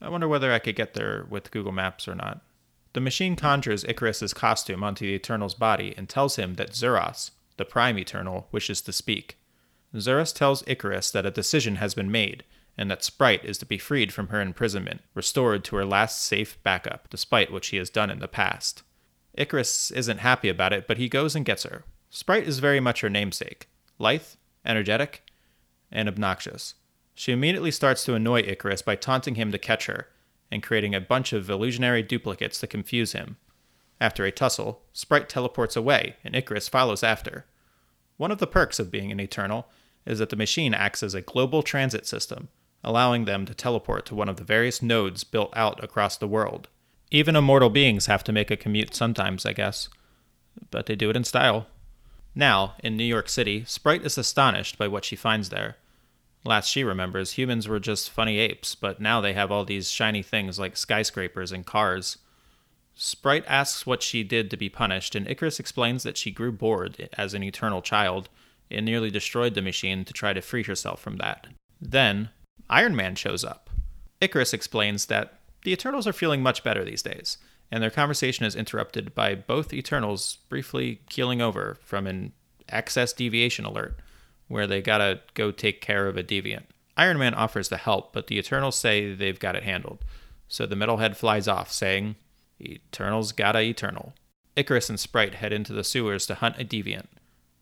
I 0.00 0.08
wonder 0.08 0.28
whether 0.28 0.52
I 0.52 0.58
could 0.58 0.76
get 0.76 0.94
there 0.94 1.26
with 1.28 1.50
Google 1.50 1.72
Maps 1.72 2.06
or 2.06 2.14
not. 2.14 2.42
The 2.92 3.00
machine 3.00 3.36
conjures 3.36 3.84
Ikaris's 3.84 4.34
costume 4.34 4.82
onto 4.82 5.06
the 5.06 5.14
Eternal's 5.14 5.54
body 5.54 5.94
and 5.96 6.08
tells 6.08 6.36
him 6.36 6.54
that 6.54 6.72
Zuras, 6.72 7.30
the 7.56 7.64
Prime 7.64 7.98
Eternal, 7.98 8.48
wishes 8.50 8.80
to 8.82 8.92
speak. 8.92 9.38
Zuras 9.94 10.34
tells 10.34 10.64
Icarus 10.66 11.10
that 11.10 11.26
a 11.26 11.30
decision 11.30 11.76
has 11.76 11.94
been 11.94 12.10
made 12.10 12.44
and 12.76 12.90
that 12.90 13.02
Sprite 13.02 13.44
is 13.44 13.58
to 13.58 13.66
be 13.66 13.76
freed 13.76 14.12
from 14.12 14.28
her 14.28 14.40
imprisonment, 14.40 15.00
restored 15.12 15.64
to 15.64 15.76
her 15.76 15.84
last 15.84 16.22
safe 16.22 16.62
backup, 16.62 17.10
despite 17.10 17.52
what 17.52 17.64
she 17.64 17.76
has 17.76 17.90
done 17.90 18.08
in 18.08 18.20
the 18.20 18.28
past. 18.28 18.82
Ikaris 19.38 19.92
isn't 19.92 20.18
happy 20.18 20.48
about 20.48 20.72
it, 20.72 20.86
but 20.88 20.98
he 20.98 21.08
goes 21.08 21.36
and 21.36 21.44
gets 21.44 21.62
her. 21.62 21.84
Sprite 22.10 22.46
is 22.46 22.58
very 22.58 22.80
much 22.80 23.00
her 23.00 23.10
namesake 23.10 23.68
lithe, 24.00 24.22
energetic, 24.64 25.22
and 25.90 26.08
obnoxious. 26.08 26.74
She 27.14 27.32
immediately 27.32 27.72
starts 27.72 28.04
to 28.04 28.14
annoy 28.14 28.42
Icarus 28.42 28.82
by 28.82 28.94
taunting 28.94 29.34
him 29.34 29.50
to 29.50 29.58
catch 29.58 29.86
her 29.86 30.06
and 30.52 30.62
creating 30.62 30.94
a 30.94 31.00
bunch 31.00 31.32
of 31.32 31.50
illusionary 31.50 32.02
duplicates 32.02 32.60
to 32.60 32.66
confuse 32.66 33.12
him. 33.12 33.36
After 34.00 34.24
a 34.24 34.30
tussle, 34.30 34.82
Sprite 34.92 35.28
teleports 35.28 35.74
away, 35.74 36.16
and 36.22 36.36
Icarus 36.36 36.68
follows 36.68 37.02
after. 37.02 37.46
One 38.16 38.30
of 38.30 38.38
the 38.38 38.46
perks 38.46 38.78
of 38.78 38.92
being 38.92 39.10
an 39.10 39.18
Eternal 39.20 39.68
is 40.06 40.20
that 40.20 40.30
the 40.30 40.36
machine 40.36 40.74
acts 40.74 41.02
as 41.02 41.14
a 41.14 41.20
global 41.20 41.62
transit 41.62 42.06
system, 42.06 42.48
allowing 42.84 43.24
them 43.24 43.44
to 43.46 43.54
teleport 43.54 44.06
to 44.06 44.14
one 44.14 44.28
of 44.28 44.36
the 44.36 44.44
various 44.44 44.80
nodes 44.80 45.24
built 45.24 45.52
out 45.56 45.82
across 45.82 46.16
the 46.16 46.28
world. 46.28 46.68
Even 47.10 47.36
immortal 47.36 47.70
beings 47.70 48.06
have 48.06 48.22
to 48.24 48.32
make 48.32 48.50
a 48.50 48.56
commute 48.56 48.94
sometimes, 48.94 49.46
I 49.46 49.52
guess. 49.52 49.88
But 50.70 50.86
they 50.86 50.96
do 50.96 51.10
it 51.10 51.16
in 51.16 51.24
style. 51.24 51.66
Now, 52.34 52.74
in 52.84 52.96
New 52.96 53.04
York 53.04 53.28
City, 53.28 53.64
Sprite 53.64 54.04
is 54.04 54.18
astonished 54.18 54.78
by 54.78 54.88
what 54.88 55.04
she 55.04 55.16
finds 55.16 55.48
there. 55.48 55.76
Last 56.44 56.68
she 56.68 56.84
remembers, 56.84 57.32
humans 57.32 57.66
were 57.66 57.80
just 57.80 58.10
funny 58.10 58.38
apes, 58.38 58.74
but 58.74 59.00
now 59.00 59.20
they 59.20 59.32
have 59.32 59.50
all 59.50 59.64
these 59.64 59.90
shiny 59.90 60.22
things 60.22 60.58
like 60.58 60.76
skyscrapers 60.76 61.50
and 61.50 61.66
cars. 61.66 62.18
Sprite 62.94 63.44
asks 63.46 63.86
what 63.86 64.02
she 64.02 64.22
did 64.22 64.50
to 64.50 64.56
be 64.56 64.68
punished, 64.68 65.14
and 65.14 65.28
Icarus 65.28 65.58
explains 65.58 66.02
that 66.02 66.16
she 66.16 66.30
grew 66.30 66.52
bored 66.52 67.08
as 67.14 67.34
an 67.34 67.42
eternal 67.42 67.82
child 67.82 68.28
and 68.70 68.84
nearly 68.84 69.10
destroyed 69.10 69.54
the 69.54 69.62
machine 69.62 70.04
to 70.04 70.12
try 70.12 70.32
to 70.32 70.42
free 70.42 70.62
herself 70.62 71.00
from 71.00 71.16
that. 71.16 71.46
Then, 71.80 72.30
Iron 72.68 72.94
Man 72.94 73.14
shows 73.14 73.44
up. 73.44 73.70
Icarus 74.20 74.52
explains 74.52 75.06
that 75.06 75.37
the 75.68 75.74
Eternals 75.74 76.06
are 76.06 76.14
feeling 76.14 76.42
much 76.42 76.64
better 76.64 76.82
these 76.82 77.02
days, 77.02 77.36
and 77.70 77.82
their 77.82 77.90
conversation 77.90 78.46
is 78.46 78.56
interrupted 78.56 79.14
by 79.14 79.34
both 79.34 79.74
Eternals 79.74 80.38
briefly 80.48 81.02
keeling 81.10 81.42
over 81.42 81.76
from 81.82 82.06
an 82.06 82.32
excess 82.70 83.12
deviation 83.12 83.66
alert, 83.66 84.00
where 84.46 84.66
they 84.66 84.80
gotta 84.80 85.20
go 85.34 85.50
take 85.50 85.82
care 85.82 86.06
of 86.06 86.16
a 86.16 86.24
deviant. 86.24 86.62
Iron 86.96 87.18
Man 87.18 87.34
offers 87.34 87.68
to 87.68 87.76
help, 87.76 88.14
but 88.14 88.28
the 88.28 88.38
Eternals 88.38 88.76
say 88.76 89.12
they've 89.12 89.38
got 89.38 89.56
it 89.56 89.62
handled. 89.62 89.98
So 90.48 90.64
the 90.64 90.74
metalhead 90.74 91.16
flies 91.16 91.46
off, 91.46 91.70
saying, 91.70 92.16
Eternals 92.58 93.32
gotta 93.32 93.60
eternal. 93.60 94.14
Icarus 94.56 94.88
and 94.88 94.98
Sprite 94.98 95.34
head 95.34 95.52
into 95.52 95.74
the 95.74 95.84
sewers 95.84 96.24
to 96.28 96.36
hunt 96.36 96.58
a 96.58 96.64
deviant. 96.64 97.08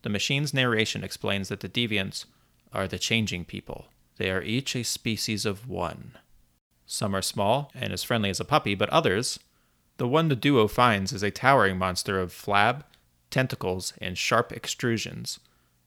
The 0.03 0.09
machine's 0.09 0.53
narration 0.53 1.03
explains 1.03 1.49
that 1.49 1.59
the 1.59 1.67
deviants 1.67 2.23
are 2.71 2.87
the 2.87 2.99
changing 2.99 3.43
people. 3.43 3.87
They 4.15 4.31
are 4.31 4.41
each 4.41 4.77
a 4.77 4.83
species 4.83 5.45
of 5.45 5.67
one. 5.67 6.13
Some 6.87 7.13
are 7.13 7.21
small 7.21 7.69
and 7.75 7.91
as 7.91 8.03
friendly 8.03 8.29
as 8.29 8.39
a 8.39 8.45
puppy, 8.45 8.73
but 8.73 8.89
others, 8.89 9.39
the 9.97 10.07
one 10.07 10.29
the 10.29 10.35
duo 10.35 10.67
finds 10.67 11.11
is 11.11 11.21
a 11.21 11.29
towering 11.29 11.77
monster 11.77 12.19
of 12.19 12.31
flab, 12.31 12.83
tentacles, 13.29 13.93
and 13.99 14.17
sharp 14.17 14.51
extrusions. 14.51 15.39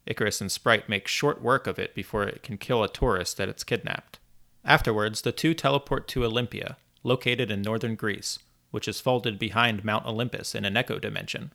Icarus 0.06 0.40
and 0.40 0.52
Sprite 0.52 0.88
make 0.88 1.08
short 1.08 1.40
work 1.40 1.66
of 1.66 1.78
it 1.78 1.94
before 1.94 2.24
it 2.24 2.42
can 2.42 2.58
kill 2.58 2.84
a 2.84 2.88
tourist 2.88 3.38
that 3.38 3.48
it's 3.48 3.64
kidnapped. 3.64 4.18
Afterwards, 4.64 5.22
the 5.22 5.32
two 5.32 5.54
teleport 5.54 6.06
to 6.08 6.24
Olympia, 6.24 6.76
located 7.02 7.50
in 7.50 7.62
northern 7.62 7.94
Greece, 7.94 8.38
which 8.70 8.86
is 8.86 9.00
folded 9.00 9.38
behind 9.38 9.84
Mount 9.84 10.04
Olympus 10.06 10.54
in 10.54 10.64
an 10.66 10.76
echo 10.76 10.98
dimension. 10.98 11.52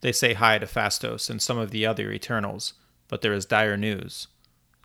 They 0.00 0.12
say 0.12 0.34
hi 0.34 0.58
to 0.58 0.66
Phastos 0.66 1.28
and 1.28 1.42
some 1.42 1.58
of 1.58 1.70
the 1.70 1.84
other 1.84 2.12
Eternals, 2.12 2.74
but 3.08 3.22
there 3.22 3.32
is 3.32 3.46
dire 3.46 3.76
news. 3.76 4.28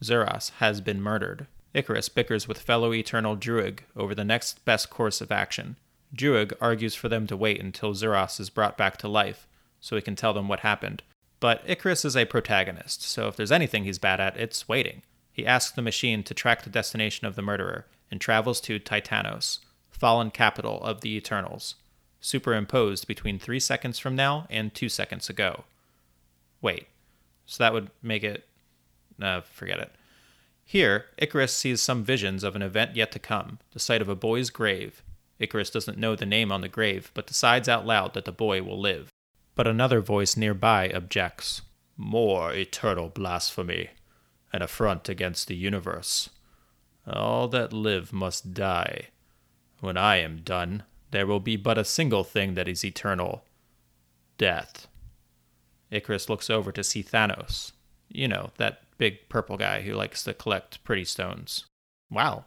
Zuras 0.03 0.51
has 0.57 0.81
been 0.81 1.01
murdered. 1.01 1.45
Icarus 1.73 2.09
bickers 2.09 2.47
with 2.47 2.61
fellow 2.61 2.93
Eternal 2.93 3.37
Druig 3.37 3.79
over 3.95 4.13
the 4.13 4.25
next 4.25 4.63
best 4.65 4.89
course 4.89 5.21
of 5.21 5.31
action. 5.31 5.77
Druig 6.15 6.53
argues 6.59 6.95
for 6.95 7.07
them 7.07 7.27
to 7.27 7.37
wait 7.37 7.61
until 7.61 7.93
Zuras 7.93 8.39
is 8.39 8.49
brought 8.49 8.77
back 8.77 8.97
to 8.97 9.07
life, 9.07 9.47
so 9.79 9.95
he 9.95 10.01
can 10.01 10.15
tell 10.15 10.33
them 10.33 10.47
what 10.47 10.59
happened. 10.61 11.03
But 11.39 11.63
Icarus 11.65 12.05
is 12.05 12.17
a 12.17 12.25
protagonist, 12.25 13.01
so 13.01 13.27
if 13.27 13.35
there's 13.35 13.51
anything 13.51 13.83
he's 13.83 13.99
bad 13.99 14.19
at, 14.19 14.37
it's 14.37 14.67
waiting. 14.67 15.01
He 15.31 15.45
asks 15.45 15.71
the 15.71 15.81
machine 15.81 16.23
to 16.23 16.33
track 16.33 16.63
the 16.63 16.69
destination 16.69 17.25
of 17.25 17.35
the 17.35 17.41
murderer 17.41 17.85
and 18.11 18.19
travels 18.19 18.59
to 18.61 18.79
Titanos, 18.79 19.59
fallen 19.89 20.29
capital 20.29 20.83
of 20.83 21.01
the 21.01 21.15
Eternals, 21.15 21.75
superimposed 22.19 23.07
between 23.07 23.39
three 23.39 23.59
seconds 23.59 23.97
from 23.97 24.15
now 24.15 24.45
and 24.49 24.73
two 24.73 24.89
seconds 24.89 25.29
ago. 25.29 25.63
Wait, 26.61 26.87
so 27.45 27.63
that 27.63 27.73
would 27.73 27.89
make 28.03 28.23
it. 28.23 28.45
Uh, 29.21 29.41
forget 29.41 29.79
it. 29.79 29.91
Here, 30.71 31.07
Icarus 31.17 31.53
sees 31.53 31.81
some 31.81 32.05
visions 32.05 32.45
of 32.45 32.55
an 32.55 32.61
event 32.61 32.95
yet 32.95 33.11
to 33.11 33.19
come, 33.19 33.59
the 33.73 33.79
sight 33.79 34.01
of 34.01 34.07
a 34.07 34.15
boy's 34.15 34.49
grave. 34.49 35.03
Icarus 35.37 35.69
doesn't 35.69 35.97
know 35.97 36.15
the 36.15 36.25
name 36.25 36.49
on 36.49 36.61
the 36.61 36.69
grave, 36.69 37.11
but 37.13 37.27
decides 37.27 37.67
out 37.67 37.85
loud 37.85 38.13
that 38.13 38.23
the 38.23 38.31
boy 38.31 38.63
will 38.63 38.79
live. 38.79 39.09
But 39.53 39.67
another 39.67 39.99
voice 39.99 40.37
nearby 40.37 40.89
objects. 40.95 41.61
More 41.97 42.53
eternal 42.53 43.09
blasphemy, 43.09 43.89
an 44.53 44.61
affront 44.61 45.09
against 45.09 45.49
the 45.49 45.57
universe. 45.57 46.29
All 47.05 47.49
that 47.49 47.73
live 47.73 48.13
must 48.13 48.53
die. 48.53 49.09
When 49.81 49.97
I 49.97 50.21
am 50.21 50.37
done, 50.37 50.83
there 51.09 51.27
will 51.27 51.41
be 51.41 51.57
but 51.57 51.77
a 51.77 51.83
single 51.83 52.23
thing 52.23 52.53
that 52.53 52.69
is 52.69 52.85
eternal 52.85 53.43
death. 54.37 54.87
Icarus 55.91 56.29
looks 56.29 56.49
over 56.49 56.71
to 56.71 56.81
see 56.81 57.03
Thanos. 57.03 57.73
You 58.07 58.29
know, 58.29 58.51
that 58.55 58.83
big 59.01 59.27
purple 59.29 59.57
guy 59.57 59.81
who 59.81 59.93
likes 59.95 60.23
to 60.23 60.31
collect 60.31 60.83
pretty 60.83 61.03
stones. 61.03 61.65
Wow. 62.11 62.45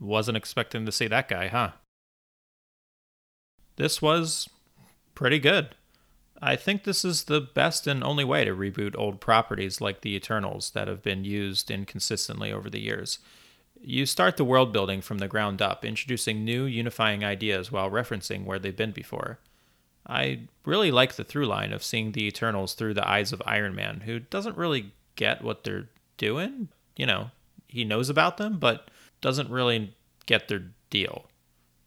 Wasn't 0.00 0.34
expecting 0.34 0.86
to 0.86 0.92
see 0.92 1.06
that 1.08 1.28
guy, 1.28 1.48
huh? 1.48 1.72
This 3.76 4.00
was 4.00 4.48
pretty 5.14 5.38
good. 5.38 5.74
I 6.40 6.56
think 6.56 6.84
this 6.84 7.04
is 7.04 7.24
the 7.24 7.42
best 7.42 7.86
and 7.86 8.02
only 8.02 8.24
way 8.24 8.46
to 8.46 8.56
reboot 8.56 8.94
old 8.96 9.20
properties 9.20 9.82
like 9.82 10.00
the 10.00 10.16
Eternals 10.16 10.70
that 10.70 10.88
have 10.88 11.02
been 11.02 11.24
used 11.24 11.70
inconsistently 11.70 12.50
over 12.50 12.70
the 12.70 12.80
years. 12.80 13.18
You 13.78 14.06
start 14.06 14.38
the 14.38 14.44
world 14.44 14.72
building 14.72 15.02
from 15.02 15.18
the 15.18 15.28
ground 15.28 15.60
up, 15.60 15.84
introducing 15.84 16.46
new 16.46 16.64
unifying 16.64 17.22
ideas 17.22 17.70
while 17.70 17.90
referencing 17.90 18.46
where 18.46 18.58
they've 18.58 18.74
been 18.74 18.92
before. 18.92 19.38
I 20.06 20.44
really 20.64 20.90
like 20.90 21.16
the 21.16 21.24
through 21.24 21.44
line 21.44 21.74
of 21.74 21.84
seeing 21.84 22.12
the 22.12 22.26
Eternals 22.26 22.72
through 22.72 22.94
the 22.94 23.06
eyes 23.06 23.34
of 23.34 23.42
Iron 23.44 23.74
Man, 23.74 24.00
who 24.06 24.18
doesn't 24.18 24.56
really 24.56 24.92
get 25.16 25.42
what 25.42 25.64
they're 25.64 25.88
doing. 26.16 26.68
You 26.96 27.06
know, 27.06 27.30
he 27.66 27.84
knows 27.84 28.08
about 28.08 28.36
them, 28.36 28.58
but 28.58 28.88
doesn't 29.20 29.50
really 29.50 29.94
get 30.26 30.48
their 30.48 30.64
deal. 30.90 31.26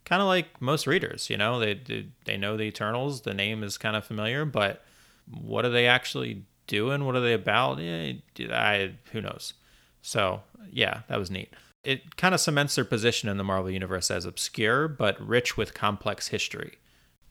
Kind 0.05 0.21
of 0.21 0.27
like 0.27 0.61
most 0.61 0.85
readers, 0.85 1.29
you 1.29 1.37
know, 1.37 1.59
they, 1.59 1.75
they 1.75 2.07
they 2.25 2.37
know 2.37 2.57
the 2.57 2.63
Eternals. 2.63 3.21
The 3.21 3.33
name 3.33 3.63
is 3.63 3.77
kind 3.77 3.95
of 3.95 4.05
familiar, 4.05 4.43
but 4.43 4.83
what 5.29 5.65
are 5.65 5.69
they 5.69 5.87
actually 5.87 6.43
doing? 6.67 7.05
What 7.05 7.15
are 7.15 7.21
they 7.21 7.33
about? 7.33 7.79
Yeah, 7.79 8.13
I 8.51 8.95
who 9.11 9.21
knows. 9.21 9.53
So 10.01 10.41
yeah, 10.71 11.01
that 11.07 11.19
was 11.19 11.31
neat. 11.31 11.53
It 11.83 12.15
kind 12.17 12.33
of 12.33 12.41
cements 12.41 12.75
their 12.75 12.85
position 12.85 13.29
in 13.29 13.37
the 13.37 13.43
Marvel 13.43 13.71
universe 13.71 14.11
as 14.11 14.25
obscure 14.25 14.87
but 14.87 15.19
rich 15.25 15.57
with 15.57 15.73
complex 15.73 16.29
history. 16.29 16.77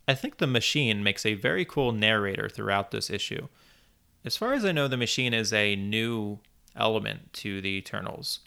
I 0.09 0.15
think 0.15 0.39
the 0.39 0.47
machine 0.47 1.03
makes 1.03 1.25
a 1.25 1.35
very 1.35 1.65
cool 1.65 1.93
narrator 1.93 2.49
throughout 2.49 2.91
this 2.91 3.09
issue. 3.09 3.49
As 4.25 4.37
far 4.37 4.55
as 4.55 4.65
I 4.65 4.73
know, 4.73 4.89
the 4.89 4.97
machine 4.97 5.35
is 5.35 5.53
a 5.53 5.77
new 5.77 6.39
element 6.77 7.33
to 7.35 7.61
the 7.61 7.77
Eternals, 7.77 8.41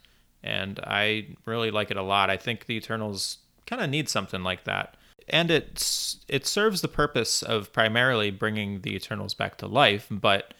and 0.43 0.79
I 0.83 1.35
really 1.45 1.71
like 1.71 1.91
it 1.91 1.97
a 1.97 2.03
lot. 2.03 2.29
I 2.29 2.37
think 2.37 2.65
the 2.65 2.75
Eternals 2.75 3.39
kind 3.65 3.81
of 3.81 3.89
need 3.89 4.09
something 4.09 4.43
like 4.43 4.63
that. 4.65 4.95
And 5.27 5.49
it's 5.49 6.19
it 6.27 6.45
serves 6.45 6.81
the 6.81 6.87
purpose 6.87 7.41
of 7.41 7.73
primarily 7.73 8.31
bringing 8.31 8.81
the 8.81 8.95
Eternals 8.95 9.33
back 9.33 9.57
to 9.57 9.67
life, 9.67 10.07
but 10.09 10.53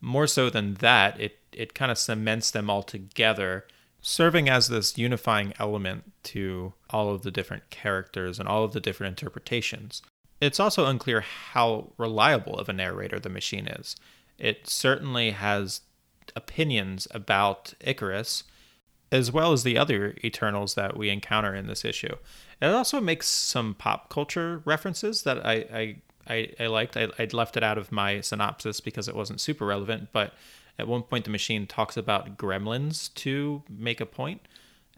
more 0.00 0.26
so 0.26 0.50
than 0.50 0.74
that, 0.74 1.20
it 1.20 1.38
it 1.52 1.74
kind 1.74 1.90
of 1.90 1.98
cements 1.98 2.50
them 2.50 2.68
all 2.68 2.82
together, 2.82 3.64
serving 4.00 4.48
as 4.48 4.68
this 4.68 4.98
unifying 4.98 5.54
element 5.58 6.12
to 6.24 6.72
all 6.90 7.10
of 7.10 7.22
the 7.22 7.30
different 7.30 7.70
characters 7.70 8.38
and 8.38 8.48
all 8.48 8.64
of 8.64 8.72
the 8.72 8.80
different 8.80 9.18
interpretations. 9.18 10.02
It's 10.40 10.60
also 10.60 10.86
unclear 10.86 11.20
how 11.20 11.92
reliable 11.96 12.58
of 12.58 12.68
a 12.68 12.72
narrator 12.72 13.18
the 13.18 13.28
machine 13.28 13.66
is. 13.66 13.96
It 14.38 14.68
certainly 14.68 15.30
has 15.30 15.82
opinions 16.36 17.08
about 17.10 17.74
Icarus, 17.80 18.44
as 19.10 19.32
well 19.32 19.52
as 19.52 19.62
the 19.62 19.78
other 19.78 20.14
Eternals 20.22 20.74
that 20.74 20.96
we 20.96 21.10
encounter 21.10 21.54
in 21.54 21.66
this 21.66 21.84
issue. 21.84 22.14
It 22.60 22.66
also 22.66 23.00
makes 23.00 23.26
some 23.26 23.74
pop 23.74 24.10
culture 24.10 24.62
references 24.64 25.22
that 25.22 25.44
I 25.44 25.54
I, 25.72 25.96
I, 26.28 26.52
I 26.60 26.66
liked. 26.66 26.96
I, 26.96 27.08
I 27.18 27.26
left 27.32 27.56
it 27.56 27.62
out 27.62 27.78
of 27.78 27.90
my 27.90 28.20
synopsis 28.20 28.80
because 28.80 29.08
it 29.08 29.16
wasn't 29.16 29.40
super 29.40 29.66
relevant, 29.66 30.08
but 30.12 30.34
at 30.78 30.86
one 30.86 31.02
point 31.02 31.24
the 31.24 31.30
machine 31.30 31.66
talks 31.66 31.96
about 31.96 32.36
gremlins 32.36 33.12
to 33.14 33.62
make 33.68 34.00
a 34.00 34.06
point, 34.06 34.42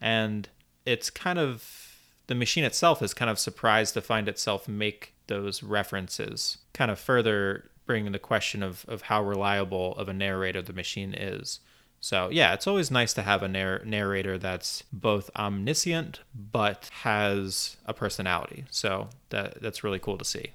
and 0.00 0.48
it's 0.84 1.08
kind 1.08 1.38
of 1.38 1.96
the 2.26 2.34
machine 2.34 2.64
itself 2.64 3.02
is 3.02 3.14
kind 3.14 3.30
of 3.30 3.38
surprised 3.38 3.94
to 3.94 4.00
find 4.00 4.28
itself 4.28 4.68
make 4.68 5.14
those 5.26 5.62
references, 5.62 6.58
kind 6.72 6.90
of 6.90 6.98
further 6.98 7.69
the 8.12 8.18
question 8.18 8.62
of, 8.62 8.84
of 8.88 9.02
how 9.02 9.22
reliable 9.22 9.94
of 9.96 10.08
a 10.08 10.12
narrator 10.12 10.62
the 10.62 10.72
machine 10.72 11.14
is. 11.14 11.60
So, 12.00 12.30
yeah, 12.30 12.54
it's 12.54 12.66
always 12.66 12.90
nice 12.90 13.12
to 13.14 13.22
have 13.22 13.42
a 13.42 13.48
narr- 13.48 13.84
narrator 13.84 14.38
that's 14.38 14.82
both 14.92 15.30
omniscient 15.36 16.20
but 16.34 16.90
has 17.02 17.76
a 17.84 17.92
personality. 17.92 18.64
So, 18.70 19.08
that 19.28 19.60
that's 19.60 19.84
really 19.84 19.98
cool 19.98 20.16
to 20.16 20.24
see. 20.24 20.52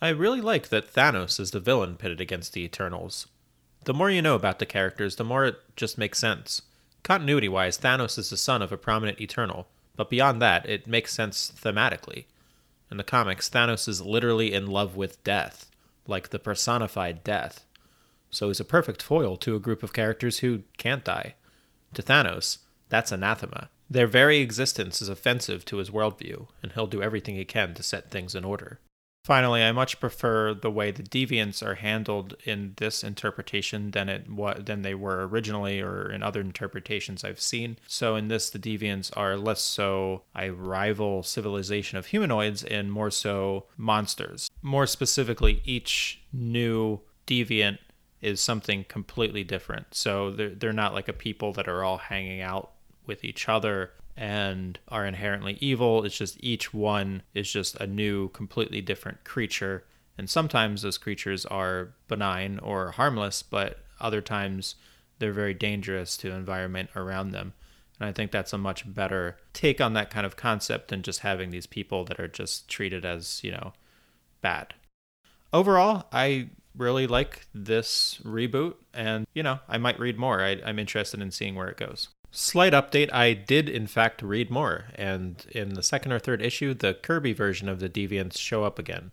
I 0.00 0.08
really 0.10 0.40
like 0.40 0.68
that 0.68 0.92
Thanos 0.92 1.40
is 1.40 1.50
the 1.50 1.60
villain 1.60 1.96
pitted 1.96 2.20
against 2.20 2.52
the 2.52 2.62
Eternals. 2.62 3.26
The 3.84 3.94
more 3.94 4.10
you 4.10 4.22
know 4.22 4.34
about 4.34 4.58
the 4.58 4.66
characters, 4.66 5.16
the 5.16 5.24
more 5.24 5.44
it 5.44 5.56
just 5.76 5.98
makes 5.98 6.18
sense. 6.18 6.62
Continuity 7.02 7.48
wise, 7.48 7.78
Thanos 7.78 8.18
is 8.18 8.30
the 8.30 8.36
son 8.36 8.62
of 8.62 8.72
a 8.72 8.76
prominent 8.76 9.20
Eternal, 9.20 9.68
but 9.94 10.10
beyond 10.10 10.42
that, 10.42 10.68
it 10.68 10.86
makes 10.86 11.14
sense 11.14 11.52
thematically. 11.54 12.24
In 12.90 12.96
the 12.96 13.04
comics, 13.04 13.48
Thanos 13.48 13.88
is 13.88 14.00
literally 14.00 14.52
in 14.52 14.66
love 14.66 14.96
with 14.96 15.22
death, 15.24 15.70
like 16.08 16.30
the 16.30 16.38
personified 16.38 17.24
death. 17.24 17.64
So 18.30 18.48
he's 18.48 18.60
a 18.60 18.64
perfect 18.64 19.02
foil 19.02 19.36
to 19.38 19.56
a 19.56 19.60
group 19.60 19.82
of 19.82 19.92
characters 19.92 20.38
who 20.38 20.62
can't 20.76 21.04
die. 21.04 21.34
To 21.94 22.02
Thanos, 22.02 22.58
that's 22.88 23.12
anathema. 23.12 23.70
Their 23.88 24.06
very 24.06 24.38
existence 24.38 25.00
is 25.00 25.08
offensive 25.08 25.64
to 25.66 25.76
his 25.76 25.90
worldview, 25.90 26.48
and 26.62 26.72
he'll 26.72 26.86
do 26.86 27.02
everything 27.02 27.36
he 27.36 27.44
can 27.44 27.74
to 27.74 27.82
set 27.82 28.10
things 28.10 28.34
in 28.34 28.44
order. 28.44 28.80
Finally, 29.26 29.60
I 29.60 29.72
much 29.72 29.98
prefer 29.98 30.54
the 30.54 30.70
way 30.70 30.92
the 30.92 31.02
deviants 31.02 31.60
are 31.60 31.74
handled 31.74 32.36
in 32.44 32.74
this 32.76 33.02
interpretation 33.02 33.90
than 33.90 34.08
it 34.08 34.30
what 34.30 34.66
than 34.66 34.82
they 34.82 34.94
were 34.94 35.26
originally 35.26 35.80
or 35.80 36.08
in 36.12 36.22
other 36.22 36.40
interpretations 36.40 37.24
I've 37.24 37.40
seen. 37.40 37.76
So 37.88 38.14
in 38.14 38.28
this, 38.28 38.50
the 38.50 38.60
deviants 38.60 39.10
are 39.16 39.36
less 39.36 39.60
so 39.62 40.22
a 40.36 40.50
rival 40.50 41.24
civilization 41.24 41.98
of 41.98 42.06
humanoids 42.06 42.62
and 42.62 42.92
more 42.92 43.10
so 43.10 43.66
monsters. 43.76 44.48
More 44.62 44.86
specifically, 44.86 45.60
each 45.64 46.22
new 46.32 47.00
deviant 47.26 47.78
is 48.20 48.40
something 48.40 48.84
completely 48.84 49.42
different. 49.42 49.86
So 49.90 50.30
they're 50.30 50.50
they're 50.50 50.72
not 50.72 50.94
like 50.94 51.08
a 51.08 51.12
people 51.12 51.52
that 51.54 51.66
are 51.66 51.82
all 51.82 51.98
hanging 51.98 52.42
out 52.42 52.70
with 53.06 53.24
each 53.24 53.48
other 53.48 53.90
and 54.16 54.78
are 54.88 55.06
inherently 55.06 55.58
evil. 55.60 56.04
It's 56.04 56.16
just 56.16 56.42
each 56.42 56.72
one 56.72 57.22
is 57.34 57.50
just 57.50 57.76
a 57.76 57.86
new, 57.86 58.28
completely 58.30 58.80
different 58.80 59.24
creature. 59.24 59.84
And 60.16 60.30
sometimes 60.30 60.82
those 60.82 60.98
creatures 60.98 61.44
are 61.46 61.94
benign 62.08 62.58
or 62.60 62.92
harmless, 62.92 63.42
but 63.42 63.80
other 64.00 64.20
times 64.20 64.76
they're 65.18 65.32
very 65.32 65.54
dangerous 65.54 66.16
to 66.18 66.30
environment 66.30 66.90
around 66.96 67.32
them. 67.32 67.52
And 67.98 68.08
I 68.08 68.12
think 68.12 68.30
that's 68.30 68.52
a 68.52 68.58
much 68.58 68.92
better 68.92 69.38
take 69.52 69.80
on 69.80 69.94
that 69.94 70.10
kind 70.10 70.26
of 70.26 70.36
concept 70.36 70.88
than 70.88 71.02
just 71.02 71.20
having 71.20 71.50
these 71.50 71.66
people 71.66 72.04
that 72.06 72.20
are 72.20 72.28
just 72.28 72.68
treated 72.68 73.04
as, 73.04 73.42
you 73.42 73.50
know, 73.50 73.72
bad. 74.40 74.74
Overall, 75.52 76.06
I 76.12 76.50
really 76.76 77.06
like 77.06 77.46
this 77.54 78.20
reboot, 78.22 78.74
and 78.92 79.26
you 79.34 79.42
know, 79.42 79.60
I 79.68 79.78
might 79.78 79.98
read 79.98 80.18
more. 80.18 80.42
I, 80.42 80.60
I'm 80.64 80.78
interested 80.78 81.20
in 81.20 81.30
seeing 81.30 81.54
where 81.54 81.68
it 81.68 81.78
goes. 81.78 82.08
Slight 82.30 82.72
update 82.72 83.12
I 83.12 83.32
did, 83.32 83.68
in 83.68 83.86
fact, 83.86 84.20
read 84.20 84.50
more, 84.50 84.86
and 84.94 85.44
in 85.50 85.74
the 85.74 85.82
second 85.82 86.12
or 86.12 86.18
third 86.18 86.42
issue, 86.42 86.74
the 86.74 86.94
Kirby 86.94 87.32
version 87.32 87.68
of 87.68 87.80
the 87.80 87.88
Deviants 87.88 88.38
show 88.38 88.64
up 88.64 88.78
again. 88.78 89.12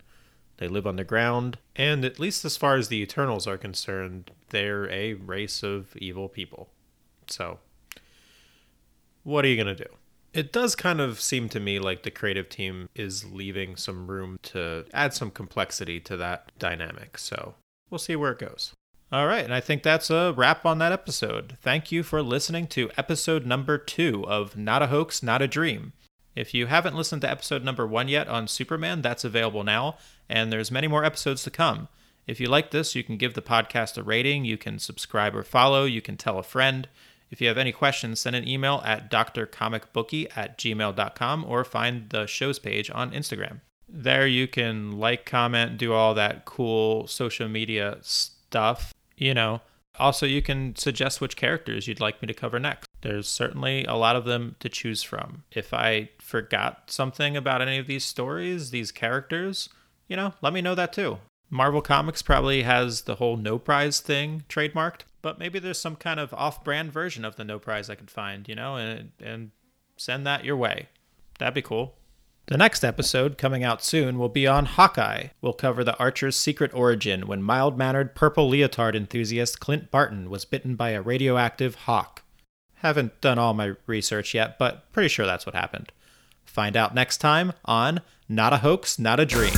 They 0.58 0.68
live 0.68 0.86
underground, 0.86 1.58
and 1.76 2.06
at 2.06 2.20
least 2.20 2.46
as 2.46 2.58
far 2.58 2.76
as 2.76 2.88
the 2.88 3.02
Eternals 3.02 3.48
are 3.48 3.58
concerned, 3.58 4.32
they're 4.50 4.90
a 4.90 5.14
race 5.14 5.64
of 5.64 5.96
evil 5.98 6.30
people. 6.30 6.70
So, 7.28 7.60
what 9.24 9.46
are 9.46 9.48
you 9.48 9.56
going 9.62 9.76
to 9.76 9.84
do? 9.84 9.90
It 10.34 10.52
does 10.52 10.76
kind 10.76 11.00
of 11.00 11.22
seem 11.22 11.48
to 11.50 11.60
me 11.60 11.80
like 11.80 12.04
the 12.04 12.12
creative 12.12 12.50
team 12.50 12.90
is 12.96 13.26
leaving 13.26 13.76
some 13.76 14.08
room 14.08 14.38
to 14.44 14.86
add 14.94 15.14
some 15.14 15.32
complexity 15.32 16.00
to 16.02 16.18
that 16.18 16.52
dynamic. 16.60 17.18
So, 17.18 17.56
we'll 17.90 18.00
see 18.00 18.16
where 18.16 18.32
it 18.32 18.40
goes. 18.40 18.74
All 19.14 19.28
right, 19.28 19.46
and 19.46 19.54
I 19.54 19.60
think 19.60 19.84
that's 19.84 20.10
a 20.10 20.34
wrap 20.36 20.66
on 20.66 20.80
that 20.80 20.92
episode. 20.92 21.56
Thank 21.62 21.92
you 21.92 22.02
for 22.02 22.24
listening 22.24 22.66
to 22.70 22.90
episode 22.98 23.46
number 23.46 23.78
two 23.78 24.26
of 24.26 24.58
Not 24.58 24.82
a 24.82 24.88
Hoax, 24.88 25.22
Not 25.22 25.40
a 25.40 25.48
Dream. 25.48 25.94
If 26.36 26.56
you 26.56 26.66
haven't 26.66 26.96
listened 26.96 27.22
to 27.22 27.30
episode 27.30 27.64
number 27.64 27.86
one 27.86 28.08
yet 28.08 28.28
on 28.28 28.48
Superman, 28.48 29.04
that's 29.04 29.24
available 29.24 29.64
now, 29.64 29.98
and 30.28 30.52
there's 30.52 30.72
many 30.72 30.88
more 30.88 31.06
episodes 31.06 31.44
to 31.44 31.52
come. 31.52 31.90
If 32.26 32.40
you 32.40 32.48
like 32.48 32.72
this, 32.72 32.96
you 32.96 33.04
can 33.04 33.18
give 33.18 33.36
the 33.36 33.44
podcast 33.44 34.00
a 34.00 34.04
rating, 34.04 34.46
you 34.46 34.58
can 34.58 34.80
subscribe 34.80 35.36
or 35.36 35.44
follow, 35.44 35.86
you 35.86 36.02
can 36.02 36.18
tell 36.18 36.40
a 36.40 36.44
friend. 36.44 36.88
If 37.30 37.40
you 37.40 37.48
have 37.50 37.58
any 37.60 37.72
questions, 37.72 38.20
send 38.20 38.36
an 38.36 38.48
email 38.48 38.82
at 38.84 39.12
drcomicbookie 39.12 40.36
at 40.36 40.58
gmail.com 40.58 41.46
or 41.48 41.64
find 41.64 42.10
the 42.10 42.26
show's 42.26 42.58
page 42.58 42.90
on 42.90 43.12
Instagram. 43.12 43.62
There 43.88 44.26
you 44.26 44.48
can 44.48 44.98
like, 44.98 45.24
comment, 45.24 45.78
do 45.78 45.94
all 45.94 46.16
that 46.16 46.46
cool 46.46 47.06
social 47.06 47.48
media 47.48 48.00
stuff. 48.02 48.92
You 49.18 49.34
know, 49.34 49.62
also 50.00 50.26
you 50.26 50.42
can 50.42 50.76
suggest 50.76 51.22
which 51.22 51.36
characters 51.36 51.88
you'd 51.88 52.00
like 52.00 52.22
me 52.22 52.28
to 52.28 52.34
cover 52.34 52.60
next. 52.60 52.88
There's 53.02 53.28
certainly 53.28 53.86
a 53.86 53.96
lot 53.96 54.16
of 54.16 54.26
them 54.26 54.56
to 54.60 54.70
choose 54.70 55.04
from. 55.04 55.44
If 55.52 55.74
I 55.74 56.10
forgot 56.20 56.90
something 56.90 57.36
about 57.36 57.62
any 57.62 57.78
of 57.78 57.88
these 57.88 58.06
stories, 58.06 58.72
these 58.72 58.92
characters, 58.92 59.70
you 60.08 60.16
know, 60.16 60.34
let 60.42 60.54
me 60.54 60.62
know 60.62 60.76
that 60.76 60.94
too. 60.94 61.20
Marvel 61.50 61.82
Comics 61.82 62.22
probably 62.22 62.64
has 62.64 63.02
the 63.02 63.16
whole 63.16 63.38
no 63.38 63.60
prize 63.60 64.00
thing 64.00 64.44
trademarked 64.50 65.02
but 65.24 65.40
maybe 65.40 65.58
there's 65.58 65.80
some 65.80 65.96
kind 65.96 66.20
of 66.20 66.32
off-brand 66.36 66.94
version 66.94 67.26
of 67.26 67.38
the 67.38 67.46
no 67.46 67.58
prize 67.58 67.90
I 67.90 67.96
could 67.96 68.12
find, 68.12 68.48
you 68.48 68.54
know, 68.54 68.76
and 68.76 69.12
and 69.20 69.50
send 69.98 70.28
that 70.28 70.46
your 70.46 70.58
way. 70.58 70.90
That'd 71.40 71.56
be 71.56 71.64
cool. 71.64 71.96
The 72.48 72.58
next 72.58 72.84
episode, 72.84 73.38
coming 73.38 73.64
out 73.64 73.82
soon, 73.82 74.20
will 74.20 74.28
be 74.28 74.46
on 74.46 74.66
Hawkeye. 74.66 75.28
We'll 75.42 75.54
cover 75.54 75.82
the 75.82 75.98
Archer's 75.98 76.36
secret 76.36 76.74
origin 76.74 77.26
when 77.26 77.42
mild 77.42 77.78
mannered 77.78 78.16
purple 78.16 78.50
leotard 78.50 78.98
enthusiast 78.98 79.62
Clint 79.62 79.90
Barton 79.90 80.30
was 80.30 80.44
bitten 80.44 80.76
by 80.76 80.90
a 80.90 81.02
radioactive 81.02 81.76
hawk. 81.76 82.24
Haven't 82.76 83.22
done 83.22 83.40
all 83.40 83.54
my 83.54 83.76
research 83.88 84.34
yet, 84.34 84.60
but 84.60 84.92
pretty 84.92 85.08
sure 85.08 85.26
that's 85.26 85.46
what 85.46 85.56
happened. 85.56 85.94
Find 86.44 86.76
out 86.76 86.94
next 86.94 87.20
time 87.20 87.54
on 87.64 88.02
Not 88.28 88.52
a 88.52 88.58
Hoax, 88.58 89.00
Not 89.00 89.22
a 89.22 89.26
Dream. 89.26 89.54